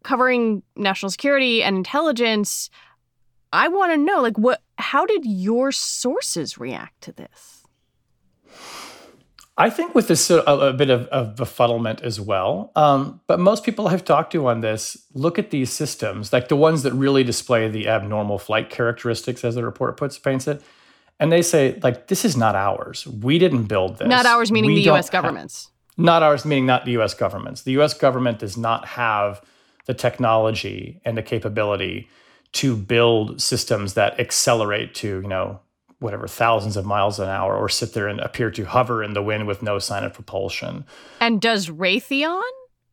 Covering 0.02 0.62
national 0.76 1.10
security 1.10 1.62
and 1.62 1.76
intelligence, 1.76 2.70
I 3.52 3.68
want 3.68 3.92
to 3.92 3.96
know 3.96 4.20
like 4.20 4.38
what 4.38 4.62
how 4.78 5.04
did 5.04 5.24
your 5.26 5.72
sources 5.72 6.58
react 6.58 7.02
to 7.02 7.12
this? 7.12 7.64
I 9.58 9.68
think 9.68 9.94
with 9.94 10.08
this 10.08 10.30
a, 10.30 10.38
a 10.40 10.72
bit 10.72 10.88
of, 10.88 11.06
of, 11.08 11.34
befuddlement 11.34 12.00
as 12.00 12.18
well. 12.18 12.72
Um, 12.76 13.20
but 13.26 13.38
most 13.38 13.62
people 13.62 13.88
I've 13.88 14.06
talked 14.06 14.32
to 14.32 14.46
on 14.46 14.62
this 14.62 14.96
look 15.12 15.38
at 15.38 15.50
these 15.50 15.70
systems, 15.70 16.32
like 16.32 16.48
the 16.48 16.56
ones 16.56 16.82
that 16.82 16.94
really 16.94 17.24
display 17.24 17.68
the 17.68 17.86
abnormal 17.86 18.38
flight 18.38 18.70
characteristics, 18.70 19.44
as 19.44 19.56
the 19.56 19.64
report 19.64 19.98
puts 19.98 20.18
paints 20.18 20.48
it, 20.48 20.62
and 21.18 21.30
they 21.30 21.42
say 21.42 21.78
like 21.82 22.06
this 22.06 22.24
is 22.24 22.38
not 22.38 22.54
ours. 22.54 23.06
We 23.06 23.38
didn't 23.38 23.64
build 23.64 23.98
this. 23.98 24.08
Not 24.08 24.24
ours, 24.24 24.50
meaning 24.50 24.70
we 24.70 24.76
the 24.76 24.84
U.S. 24.84 25.10
government's. 25.10 25.70
Not 26.00 26.22
ours, 26.22 26.44
meaning 26.44 26.66
not 26.66 26.84
the 26.84 26.92
U.S. 26.92 27.14
government's. 27.14 27.62
The 27.62 27.72
U.S. 27.72 27.94
government 27.94 28.38
does 28.38 28.56
not 28.56 28.86
have 28.86 29.42
the 29.86 29.94
technology 29.94 31.00
and 31.04 31.16
the 31.16 31.22
capability 31.22 32.08
to 32.52 32.76
build 32.76 33.40
systems 33.40 33.94
that 33.94 34.18
accelerate 34.18 34.94
to 34.94 35.20
you 35.20 35.28
know 35.28 35.60
whatever 36.00 36.26
thousands 36.26 36.76
of 36.76 36.84
miles 36.84 37.20
an 37.20 37.28
hour 37.28 37.56
or 37.56 37.68
sit 37.68 37.92
there 37.92 38.08
and 38.08 38.20
appear 38.20 38.50
to 38.50 38.64
hover 38.64 39.02
in 39.04 39.12
the 39.12 39.22
wind 39.22 39.46
with 39.46 39.62
no 39.62 39.78
sign 39.78 40.02
of 40.02 40.14
propulsion. 40.14 40.84
And 41.20 41.40
does 41.40 41.68
Raytheon 41.68 42.40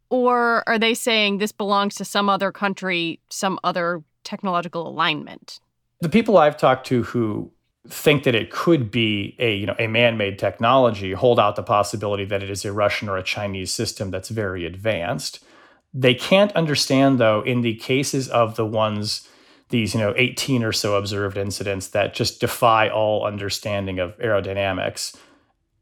or 0.10 0.64
are 0.68 0.78
they 0.78 0.94
saying 0.94 1.38
this 1.38 1.52
belongs 1.52 1.96
to 1.96 2.06
some 2.06 2.30
other 2.30 2.52
country, 2.52 3.20
some 3.30 3.60
other 3.64 4.04
technological 4.24 4.88
alignment? 4.88 5.60
The 6.02 6.10
people 6.10 6.38
I've 6.38 6.58
talked 6.58 6.86
to 6.88 7.04
who 7.04 7.52
think 7.90 8.24
that 8.24 8.36
it 8.36 8.52
could 8.52 8.92
be 8.92 9.36
a 9.40 9.56
you 9.56 9.66
know 9.66 9.76
a 9.80 9.88
man-made 9.88 10.38
technology 10.40 11.14
hold 11.14 11.40
out 11.40 11.56
the 11.56 11.64
possibility 11.64 12.26
that 12.26 12.44
it 12.44 12.50
is 12.50 12.66
a 12.66 12.74
Russian 12.74 13.10
or 13.10 13.18
a 13.18 13.24
Chinese 13.24 13.72
system 13.72 14.12
that's 14.12 14.30
very 14.30 14.66
advanced. 14.66 15.44
They 15.94 16.14
can't 16.14 16.52
understand 16.54 17.20
though 17.20 17.42
in 17.42 17.62
the 17.62 17.76
cases 17.76 18.28
of 18.30 18.56
the 18.56 18.66
ones 18.66 19.28
these 19.70 19.94
you 19.94 20.00
know 20.00 20.14
18 20.16 20.64
or 20.64 20.72
so 20.72 20.96
observed 20.96 21.38
incidents 21.38 21.88
that 21.90 22.14
just 22.14 22.40
defy 22.40 22.90
all 22.90 23.26
understanding 23.26 24.00
of 24.00 24.18
aerodynamics 24.20 25.16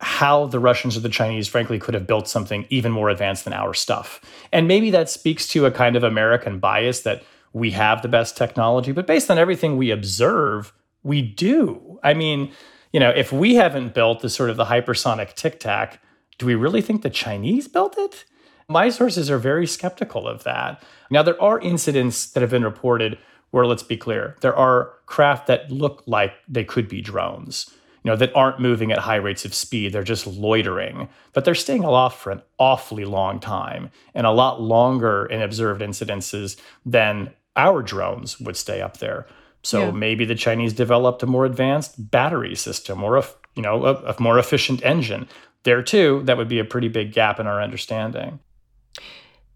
how 0.01 0.45
the 0.45 0.59
Russians 0.59 0.97
or 0.97 0.99
the 0.99 1.09
Chinese, 1.09 1.47
frankly, 1.47 1.79
could 1.79 1.93
have 1.93 2.05
built 2.05 2.27
something 2.27 2.65
even 2.69 2.91
more 2.91 3.09
advanced 3.09 3.45
than 3.45 3.53
our 3.53 3.73
stuff. 3.73 4.21
And 4.51 4.67
maybe 4.67 4.91
that 4.91 5.09
speaks 5.09 5.47
to 5.49 5.65
a 5.65 5.71
kind 5.71 5.95
of 5.95 6.03
American 6.03 6.59
bias 6.59 7.01
that 7.01 7.23
we 7.53 7.71
have 7.71 8.01
the 8.01 8.09
best 8.09 8.35
technology, 8.35 8.91
but 8.91 9.07
based 9.07 9.31
on 9.31 9.37
everything 9.37 9.77
we 9.77 9.89
observe, 9.89 10.73
we 11.05 11.21
do. 11.21 11.99
I 12.03 12.13
mean, 12.13 12.51
you 12.91 12.99
know, 12.99 13.11
if 13.11 13.31
we 13.31 13.55
haven't 13.55 13.93
built 13.93 14.21
the 14.21 14.29
sort 14.29 14.49
of 14.49 14.57
the 14.57 14.65
hypersonic 14.65 15.35
tic 15.35 15.59
tac, 15.59 16.01
do 16.37 16.45
we 16.45 16.55
really 16.55 16.81
think 16.81 17.03
the 17.03 17.09
Chinese 17.09 17.67
built 17.67 17.95
it? 17.97 18.25
My 18.67 18.89
sources 18.89 19.29
are 19.29 19.37
very 19.37 19.67
skeptical 19.67 20.27
of 20.27 20.43
that. 20.43 20.83
Now, 21.11 21.21
there 21.21 21.41
are 21.41 21.59
incidents 21.59 22.25
that 22.31 22.41
have 22.41 22.49
been 22.49 22.63
reported 22.63 23.19
where 23.51 23.67
let's 23.67 23.83
be 23.83 23.95
clear, 23.95 24.35
there 24.41 24.55
are 24.55 24.93
craft 25.05 25.47
that 25.47 25.71
look 25.71 26.03
like 26.07 26.33
they 26.47 26.63
could 26.63 26.89
be 26.89 27.01
drones, 27.01 27.69
you 28.03 28.09
know, 28.09 28.17
that 28.17 28.35
aren't 28.35 28.59
moving 28.59 28.91
at 28.91 28.97
high 28.97 29.15
rates 29.15 29.45
of 29.45 29.53
speed. 29.53 29.93
They're 29.93 30.03
just 30.03 30.25
loitering, 30.25 31.07
but 31.33 31.45
they're 31.45 31.55
staying 31.55 31.83
aloft 31.83 32.19
for 32.19 32.31
an 32.31 32.41
awfully 32.57 33.05
long 33.05 33.39
time 33.39 33.91
and 34.15 34.25
a 34.25 34.31
lot 34.31 34.59
longer 34.59 35.27
in 35.27 35.43
observed 35.43 35.81
incidences 35.81 36.59
than 36.83 37.31
our 37.55 37.83
drones 37.83 38.39
would 38.39 38.57
stay 38.57 38.81
up 38.81 38.97
there. 38.97 39.27
So 39.65 39.85
yeah. 39.85 39.91
maybe 39.91 40.25
the 40.25 40.35
Chinese 40.35 40.73
developed 40.73 41.23
a 41.23 41.25
more 41.25 41.43
advanced 41.43 42.11
battery 42.11 42.55
system 42.55 43.03
or 43.03 43.17
a 43.17 43.25
you 43.55 43.63
know 43.63 43.83
a, 43.83 43.93
a 43.95 44.15
more 44.21 44.37
efficient 44.37 44.85
engine. 44.85 45.27
There 45.63 45.81
too, 45.81 46.21
that 46.25 46.37
would 46.37 46.47
be 46.47 46.59
a 46.59 46.65
pretty 46.65 46.87
big 46.87 47.13
gap 47.13 47.39
in 47.39 47.47
our 47.47 47.59
understanding. 47.59 48.39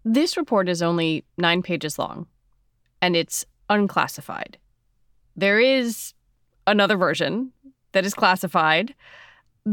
This 0.04 0.36
report 0.36 0.68
is 0.68 0.82
only 0.82 1.24
nine 1.38 1.62
pages 1.62 1.96
long, 1.96 2.26
and 3.00 3.14
it's 3.14 3.44
unclassified. 3.68 4.58
There 5.36 5.60
is 5.60 6.12
another 6.66 6.96
version 6.96 7.52
that 7.92 8.04
is 8.04 8.12
classified. 8.12 8.94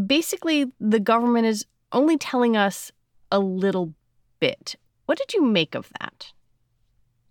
basically 0.06 0.72
the 0.80 1.00
government 1.00 1.48
is 1.48 1.66
only 1.94 2.18
telling 2.18 2.56
us 2.56 2.92
a 3.32 3.40
little 3.40 3.96
bit. 4.40 4.76
What 5.08 5.18
did 5.18 5.34
you 5.34 5.42
make 5.42 5.74
of 5.74 5.90
that? 6.00 6.34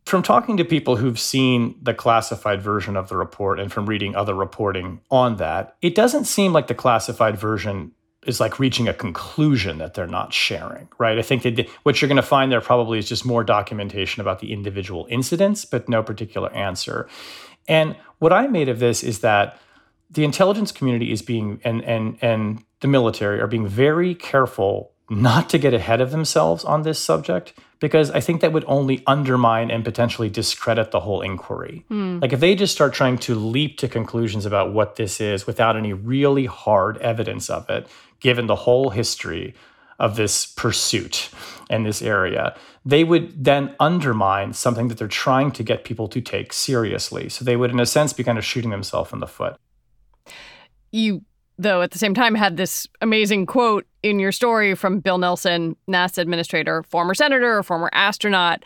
From 0.06 0.22
talking 0.22 0.56
to 0.56 0.64
people 0.64 0.94
who've 0.94 1.18
seen 1.18 1.74
the 1.82 1.92
classified 1.92 2.62
version 2.62 2.96
of 2.96 3.08
the 3.08 3.16
report 3.16 3.58
and 3.58 3.72
from 3.72 3.86
reading 3.86 4.14
other 4.14 4.34
reporting 4.34 5.00
on 5.10 5.36
that, 5.36 5.76
it 5.82 5.96
doesn't 5.96 6.26
seem 6.26 6.52
like 6.52 6.68
the 6.68 6.74
classified 6.74 7.36
version 7.36 7.90
is 8.24 8.38
like 8.38 8.60
reaching 8.60 8.86
a 8.86 8.94
conclusion 8.94 9.78
that 9.78 9.94
they're 9.94 10.06
not 10.06 10.32
sharing, 10.32 10.88
right? 10.98 11.18
I 11.18 11.22
think 11.22 11.42
that 11.42 11.68
what 11.82 12.00
you're 12.00 12.08
going 12.08 12.16
to 12.16 12.22
find 12.22 12.52
there 12.52 12.60
probably 12.60 13.00
is 13.00 13.08
just 13.08 13.26
more 13.26 13.42
documentation 13.42 14.20
about 14.20 14.38
the 14.38 14.52
individual 14.52 15.08
incidents, 15.10 15.64
but 15.64 15.88
no 15.88 16.04
particular 16.04 16.52
answer. 16.52 17.08
And 17.66 17.96
what 18.18 18.32
I 18.32 18.46
made 18.46 18.68
of 18.68 18.78
this 18.78 19.02
is 19.02 19.20
that 19.20 19.58
the 20.10 20.24
intelligence 20.24 20.70
community 20.70 21.10
is 21.10 21.20
being 21.20 21.60
and 21.64 21.82
and 21.82 22.16
and 22.22 22.64
the 22.78 22.86
military 22.86 23.40
are 23.40 23.48
being 23.48 23.66
very 23.66 24.14
careful 24.14 24.92
not 25.08 25.48
to 25.50 25.58
get 25.58 25.72
ahead 25.72 26.00
of 26.00 26.10
themselves 26.10 26.64
on 26.64 26.82
this 26.82 26.98
subject 26.98 27.52
because 27.78 28.10
I 28.10 28.20
think 28.20 28.40
that 28.40 28.52
would 28.52 28.64
only 28.66 29.02
undermine 29.06 29.70
and 29.70 29.84
potentially 29.84 30.28
discredit 30.28 30.90
the 30.90 31.00
whole 31.00 31.20
inquiry. 31.20 31.84
Mm. 31.90 32.22
Like 32.22 32.32
if 32.32 32.40
they 32.40 32.54
just 32.54 32.74
start 32.74 32.94
trying 32.94 33.18
to 33.18 33.34
leap 33.34 33.78
to 33.78 33.88
conclusions 33.88 34.46
about 34.46 34.72
what 34.72 34.96
this 34.96 35.20
is 35.20 35.46
without 35.46 35.76
any 35.76 35.92
really 35.92 36.46
hard 36.46 36.96
evidence 36.98 37.50
of 37.50 37.68
it, 37.68 37.86
given 38.20 38.46
the 38.46 38.56
whole 38.56 38.90
history 38.90 39.54
of 39.98 40.16
this 40.16 40.46
pursuit 40.46 41.30
in 41.70 41.84
this 41.84 42.02
area, 42.02 42.56
they 42.84 43.04
would 43.04 43.44
then 43.44 43.74
undermine 43.78 44.52
something 44.52 44.88
that 44.88 44.98
they're 44.98 45.08
trying 45.08 45.50
to 45.50 45.62
get 45.62 45.84
people 45.84 46.08
to 46.08 46.20
take 46.20 46.52
seriously. 46.52 47.28
So 47.28 47.44
they 47.44 47.56
would, 47.56 47.70
in 47.70 47.80
a 47.80 47.86
sense, 47.86 48.12
be 48.12 48.24
kind 48.24 48.38
of 48.38 48.44
shooting 48.44 48.70
themselves 48.70 49.12
in 49.12 49.20
the 49.20 49.26
foot. 49.26 49.56
You 50.92 51.22
though 51.58 51.82
at 51.82 51.90
the 51.90 51.98
same 51.98 52.14
time 52.14 52.34
had 52.34 52.56
this 52.56 52.86
amazing 53.00 53.46
quote 53.46 53.86
in 54.10 54.18
your 54.18 54.32
story 54.32 54.74
from 54.74 55.00
Bill 55.00 55.18
Nelson, 55.18 55.76
NASA 55.88 56.18
administrator, 56.18 56.82
former 56.82 57.14
senator, 57.14 57.62
former 57.62 57.90
astronaut. 57.92 58.64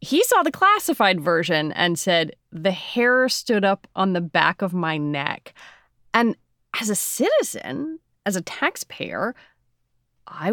He 0.00 0.22
saw 0.24 0.42
the 0.42 0.50
classified 0.50 1.20
version 1.20 1.72
and 1.72 1.98
said, 1.98 2.34
The 2.50 2.72
hair 2.72 3.28
stood 3.28 3.64
up 3.64 3.86
on 3.94 4.12
the 4.12 4.20
back 4.20 4.62
of 4.62 4.74
my 4.74 4.98
neck. 4.98 5.54
And 6.12 6.36
as 6.80 6.90
a 6.90 6.94
citizen, 6.94 8.00
as 8.26 8.36
a 8.36 8.42
taxpayer, 8.42 9.34
I 10.26 10.52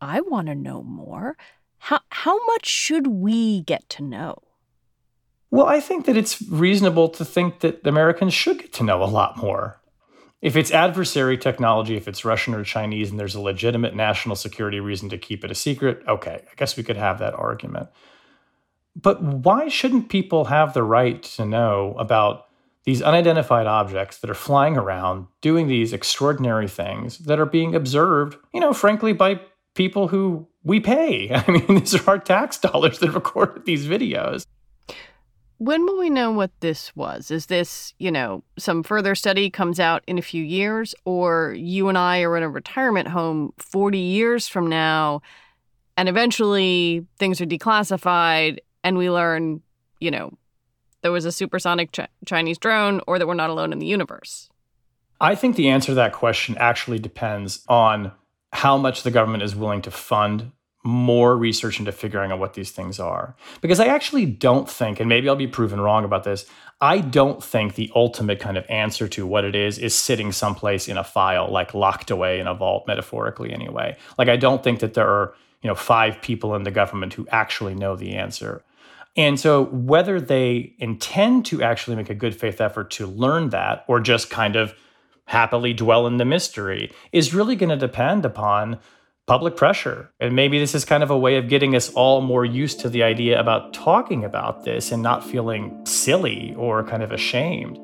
I 0.00 0.20
want 0.20 0.48
to 0.48 0.54
know 0.54 0.82
more. 0.82 1.36
How 1.78 2.00
how 2.10 2.44
much 2.46 2.66
should 2.66 3.06
we 3.06 3.62
get 3.62 3.88
to 3.90 4.02
know? 4.02 4.36
Well, 5.50 5.66
I 5.66 5.80
think 5.80 6.06
that 6.06 6.16
it's 6.16 6.40
reasonable 6.42 7.08
to 7.08 7.24
think 7.24 7.60
that 7.60 7.84
Americans 7.86 8.34
should 8.34 8.58
get 8.58 8.72
to 8.74 8.84
know 8.84 9.02
a 9.02 9.06
lot 9.06 9.36
more. 9.36 9.79
If 10.42 10.56
it's 10.56 10.70
adversary 10.70 11.36
technology, 11.36 11.96
if 11.96 12.08
it's 12.08 12.24
Russian 12.24 12.54
or 12.54 12.64
Chinese, 12.64 13.10
and 13.10 13.20
there's 13.20 13.34
a 13.34 13.40
legitimate 13.40 13.94
national 13.94 14.36
security 14.36 14.80
reason 14.80 15.10
to 15.10 15.18
keep 15.18 15.44
it 15.44 15.50
a 15.50 15.54
secret, 15.54 16.02
okay, 16.08 16.42
I 16.50 16.54
guess 16.56 16.76
we 16.76 16.82
could 16.82 16.96
have 16.96 17.18
that 17.18 17.34
argument. 17.34 17.88
But 18.96 19.22
why 19.22 19.68
shouldn't 19.68 20.08
people 20.08 20.46
have 20.46 20.72
the 20.72 20.82
right 20.82 21.22
to 21.22 21.44
know 21.44 21.94
about 21.98 22.46
these 22.84 23.02
unidentified 23.02 23.66
objects 23.66 24.18
that 24.18 24.30
are 24.30 24.34
flying 24.34 24.76
around 24.76 25.26
doing 25.42 25.68
these 25.68 25.92
extraordinary 25.92 26.68
things 26.68 27.18
that 27.18 27.38
are 27.38 27.46
being 27.46 27.74
observed, 27.74 28.36
you 28.54 28.60
know, 28.60 28.72
frankly, 28.72 29.12
by 29.12 29.40
people 29.74 30.08
who 30.08 30.48
we 30.64 30.80
pay? 30.80 31.30
I 31.34 31.50
mean, 31.50 31.66
these 31.68 31.94
are 31.94 32.10
our 32.10 32.18
tax 32.18 32.56
dollars 32.58 32.98
that 33.00 33.10
recorded 33.10 33.66
these 33.66 33.86
videos. 33.86 34.46
When 35.60 35.84
will 35.84 35.98
we 35.98 36.08
know 36.08 36.30
what 36.30 36.52
this 36.60 36.96
was? 36.96 37.30
Is 37.30 37.46
this, 37.46 37.92
you 37.98 38.10
know, 38.10 38.42
some 38.58 38.82
further 38.82 39.14
study 39.14 39.50
comes 39.50 39.78
out 39.78 40.02
in 40.06 40.16
a 40.16 40.22
few 40.22 40.42
years, 40.42 40.94
or 41.04 41.52
you 41.54 41.90
and 41.90 41.98
I 41.98 42.22
are 42.22 42.34
in 42.38 42.42
a 42.42 42.48
retirement 42.48 43.08
home 43.08 43.52
40 43.58 43.98
years 43.98 44.48
from 44.48 44.70
now, 44.70 45.20
and 45.98 46.08
eventually 46.08 47.06
things 47.18 47.42
are 47.42 47.44
declassified 47.44 48.60
and 48.82 48.96
we 48.96 49.10
learn, 49.10 49.60
you 50.00 50.10
know, 50.10 50.32
there 51.02 51.12
was 51.12 51.26
a 51.26 51.32
supersonic 51.32 51.92
ch- 51.92 52.08
Chinese 52.24 52.56
drone 52.56 53.02
or 53.06 53.18
that 53.18 53.26
we're 53.26 53.34
not 53.34 53.50
alone 53.50 53.74
in 53.74 53.80
the 53.80 53.86
universe? 53.86 54.48
I 55.20 55.34
think 55.34 55.56
the 55.56 55.68
answer 55.68 55.88
to 55.88 55.94
that 55.96 56.14
question 56.14 56.56
actually 56.56 57.00
depends 57.00 57.66
on 57.68 58.12
how 58.54 58.78
much 58.78 59.02
the 59.02 59.10
government 59.10 59.42
is 59.42 59.54
willing 59.54 59.82
to 59.82 59.90
fund 59.90 60.52
more 60.82 61.36
research 61.36 61.78
into 61.78 61.92
figuring 61.92 62.32
out 62.32 62.38
what 62.38 62.54
these 62.54 62.70
things 62.70 62.98
are. 62.98 63.34
Because 63.60 63.80
I 63.80 63.86
actually 63.86 64.24
don't 64.24 64.68
think, 64.68 64.98
and 64.98 65.08
maybe 65.08 65.28
I'll 65.28 65.36
be 65.36 65.46
proven 65.46 65.80
wrong 65.80 66.04
about 66.04 66.24
this, 66.24 66.46
I 66.80 67.00
don't 67.00 67.44
think 67.44 67.74
the 67.74 67.92
ultimate 67.94 68.40
kind 68.40 68.56
of 68.56 68.64
answer 68.70 69.06
to 69.08 69.26
what 69.26 69.44
it 69.44 69.54
is 69.54 69.78
is 69.78 69.94
sitting 69.94 70.32
someplace 70.32 70.88
in 70.88 70.96
a 70.96 71.04
file, 71.04 71.50
like 71.50 71.74
locked 71.74 72.10
away 72.10 72.40
in 72.40 72.46
a 72.46 72.54
vault, 72.54 72.86
metaphorically 72.86 73.52
anyway. 73.52 73.96
Like 74.16 74.28
I 74.28 74.36
don't 74.36 74.64
think 74.64 74.80
that 74.80 74.94
there 74.94 75.06
are, 75.06 75.34
you 75.60 75.68
know, 75.68 75.74
five 75.74 76.22
people 76.22 76.54
in 76.54 76.62
the 76.62 76.70
government 76.70 77.12
who 77.12 77.28
actually 77.30 77.74
know 77.74 77.94
the 77.94 78.14
answer. 78.14 78.64
And 79.16 79.38
so 79.38 79.64
whether 79.64 80.18
they 80.18 80.74
intend 80.78 81.44
to 81.46 81.62
actually 81.62 81.96
make 81.96 82.08
a 82.08 82.14
good 82.14 82.34
faith 82.34 82.60
effort 82.60 82.90
to 82.92 83.06
learn 83.06 83.50
that 83.50 83.84
or 83.86 84.00
just 84.00 84.30
kind 84.30 84.56
of 84.56 84.72
happily 85.26 85.74
dwell 85.74 86.06
in 86.06 86.16
the 86.16 86.24
mystery 86.24 86.90
is 87.12 87.34
really 87.34 87.56
going 87.56 87.70
to 87.70 87.76
depend 87.76 88.24
upon 88.24 88.78
public 89.30 89.54
pressure. 89.54 90.10
And 90.18 90.34
maybe 90.34 90.58
this 90.58 90.74
is 90.74 90.84
kind 90.84 91.04
of 91.04 91.10
a 91.10 91.16
way 91.16 91.36
of 91.36 91.48
getting 91.48 91.76
us 91.76 91.88
all 91.90 92.20
more 92.20 92.44
used 92.44 92.80
to 92.80 92.88
the 92.88 93.04
idea 93.04 93.38
about 93.38 93.72
talking 93.72 94.24
about 94.24 94.64
this 94.64 94.90
and 94.90 95.04
not 95.04 95.22
feeling 95.22 95.86
silly 95.86 96.52
or 96.56 96.82
kind 96.82 97.00
of 97.00 97.12
ashamed. 97.12 97.76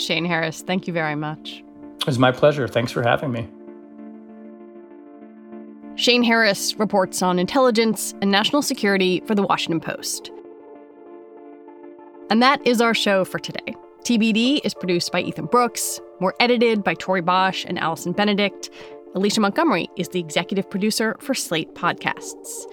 Shane 0.00 0.24
Harris, 0.24 0.62
thank 0.62 0.86
you 0.86 0.92
very 0.92 1.16
much. 1.16 1.64
It 1.98 2.06
was 2.06 2.16
my 2.16 2.30
pleasure. 2.30 2.68
Thanks 2.68 2.92
for 2.92 3.02
having 3.02 3.32
me. 3.32 3.48
Shane 5.96 6.22
Harris 6.22 6.76
reports 6.78 7.22
on 7.22 7.40
intelligence 7.40 8.14
and 8.22 8.30
national 8.30 8.62
security 8.62 9.20
for 9.26 9.34
The 9.34 9.42
Washington 9.42 9.80
Post. 9.80 10.30
And 12.30 12.40
that 12.40 12.64
is 12.64 12.80
our 12.80 12.94
show 12.94 13.24
for 13.24 13.40
today. 13.40 13.74
TBD 14.04 14.60
is 14.62 14.74
produced 14.74 15.10
by 15.10 15.22
Ethan 15.22 15.46
Brooks. 15.46 16.00
We're 16.18 16.32
edited 16.40 16.82
by 16.82 16.94
Tori 16.94 17.20
Bosch 17.20 17.66
and 17.66 17.78
Allison 17.78 18.12
Benedikt. 18.12 18.70
Alicia 19.14 19.40
Montgomery 19.40 19.90
is 19.96 20.08
the 20.08 20.18
executive 20.18 20.68
producer 20.70 21.14
for 21.20 21.34
Slate 21.34 21.74
Podcasts. 21.74 22.64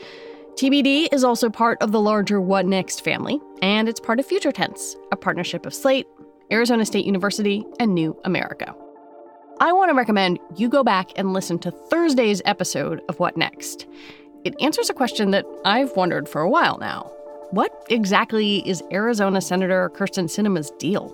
TBD 0.56 1.10
is 1.12 1.26
also 1.26 1.50
part 1.50 1.82
of 1.82 1.92
the 1.92 2.00
larger 2.00 2.40
What 2.40 2.66
Next 2.66 3.04
family, 3.04 3.42
and 3.62 3.90
it's 3.90 4.00
part 4.00 4.20
of 4.20 4.26
Future 4.26 4.54
Tense, 4.54 4.96
a 5.12 5.18
partnership 5.18 5.66
of 5.66 5.74
Slate, 5.74 6.08
Arizona 6.54 6.86
State 6.86 7.06
University, 7.06 7.66
and 7.82 7.94
New 7.94 8.16
America. 8.24 8.74
I 9.60 9.74
want 9.74 9.90
to 9.90 9.96
recommend 9.96 10.40
you 10.56 10.70
go 10.70 10.84
back 10.84 11.12
and 11.18 11.34
listen 11.34 11.60
to 11.60 11.72
Thursday's 11.72 12.42
episode 12.46 13.02
of 13.10 13.20
What 13.20 13.36
Next. 13.36 13.88
It 14.46 14.56
answers 14.62 14.90
a 14.90 14.94
question 14.94 15.32
that 15.32 15.46
I've 15.66 15.96
wondered 15.98 16.30
for 16.30 16.40
a 16.40 16.50
while 16.50 16.78
now. 16.78 17.12
What 17.52 17.86
exactly 17.90 18.68
is 18.68 18.82
Arizona 18.92 19.42
Senator 19.42 19.90
Kyrsten 19.90 20.30
Sinema's 20.30 20.72
deal? 20.80 21.14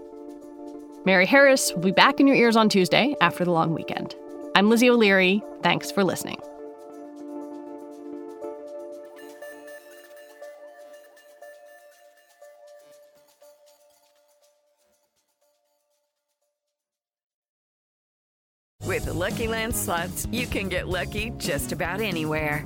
Mary 1.05 1.25
Harris 1.25 1.73
will 1.73 1.81
be 1.81 1.91
back 1.91 2.19
in 2.19 2.27
your 2.27 2.35
ears 2.35 2.57
on 2.57 2.67
Tuesday 2.67 3.15
after 3.21 3.45
the 3.45 3.51
long 3.51 3.73
weekend. 3.73 4.15
I'm 4.53 4.69
Lizzie 4.69 4.89
O'Leary. 4.89 5.41
Thanks 5.61 5.91
for 5.91 6.03
listening. 6.03 6.41
With 18.85 19.05
the 19.05 19.13
Lucky 19.13 19.47
Land 19.47 19.73
slots, 19.75 20.27
you 20.31 20.47
can 20.47 20.67
get 20.67 20.89
lucky 20.89 21.29
just 21.37 21.71
about 21.71 22.01
anywhere. 22.01 22.65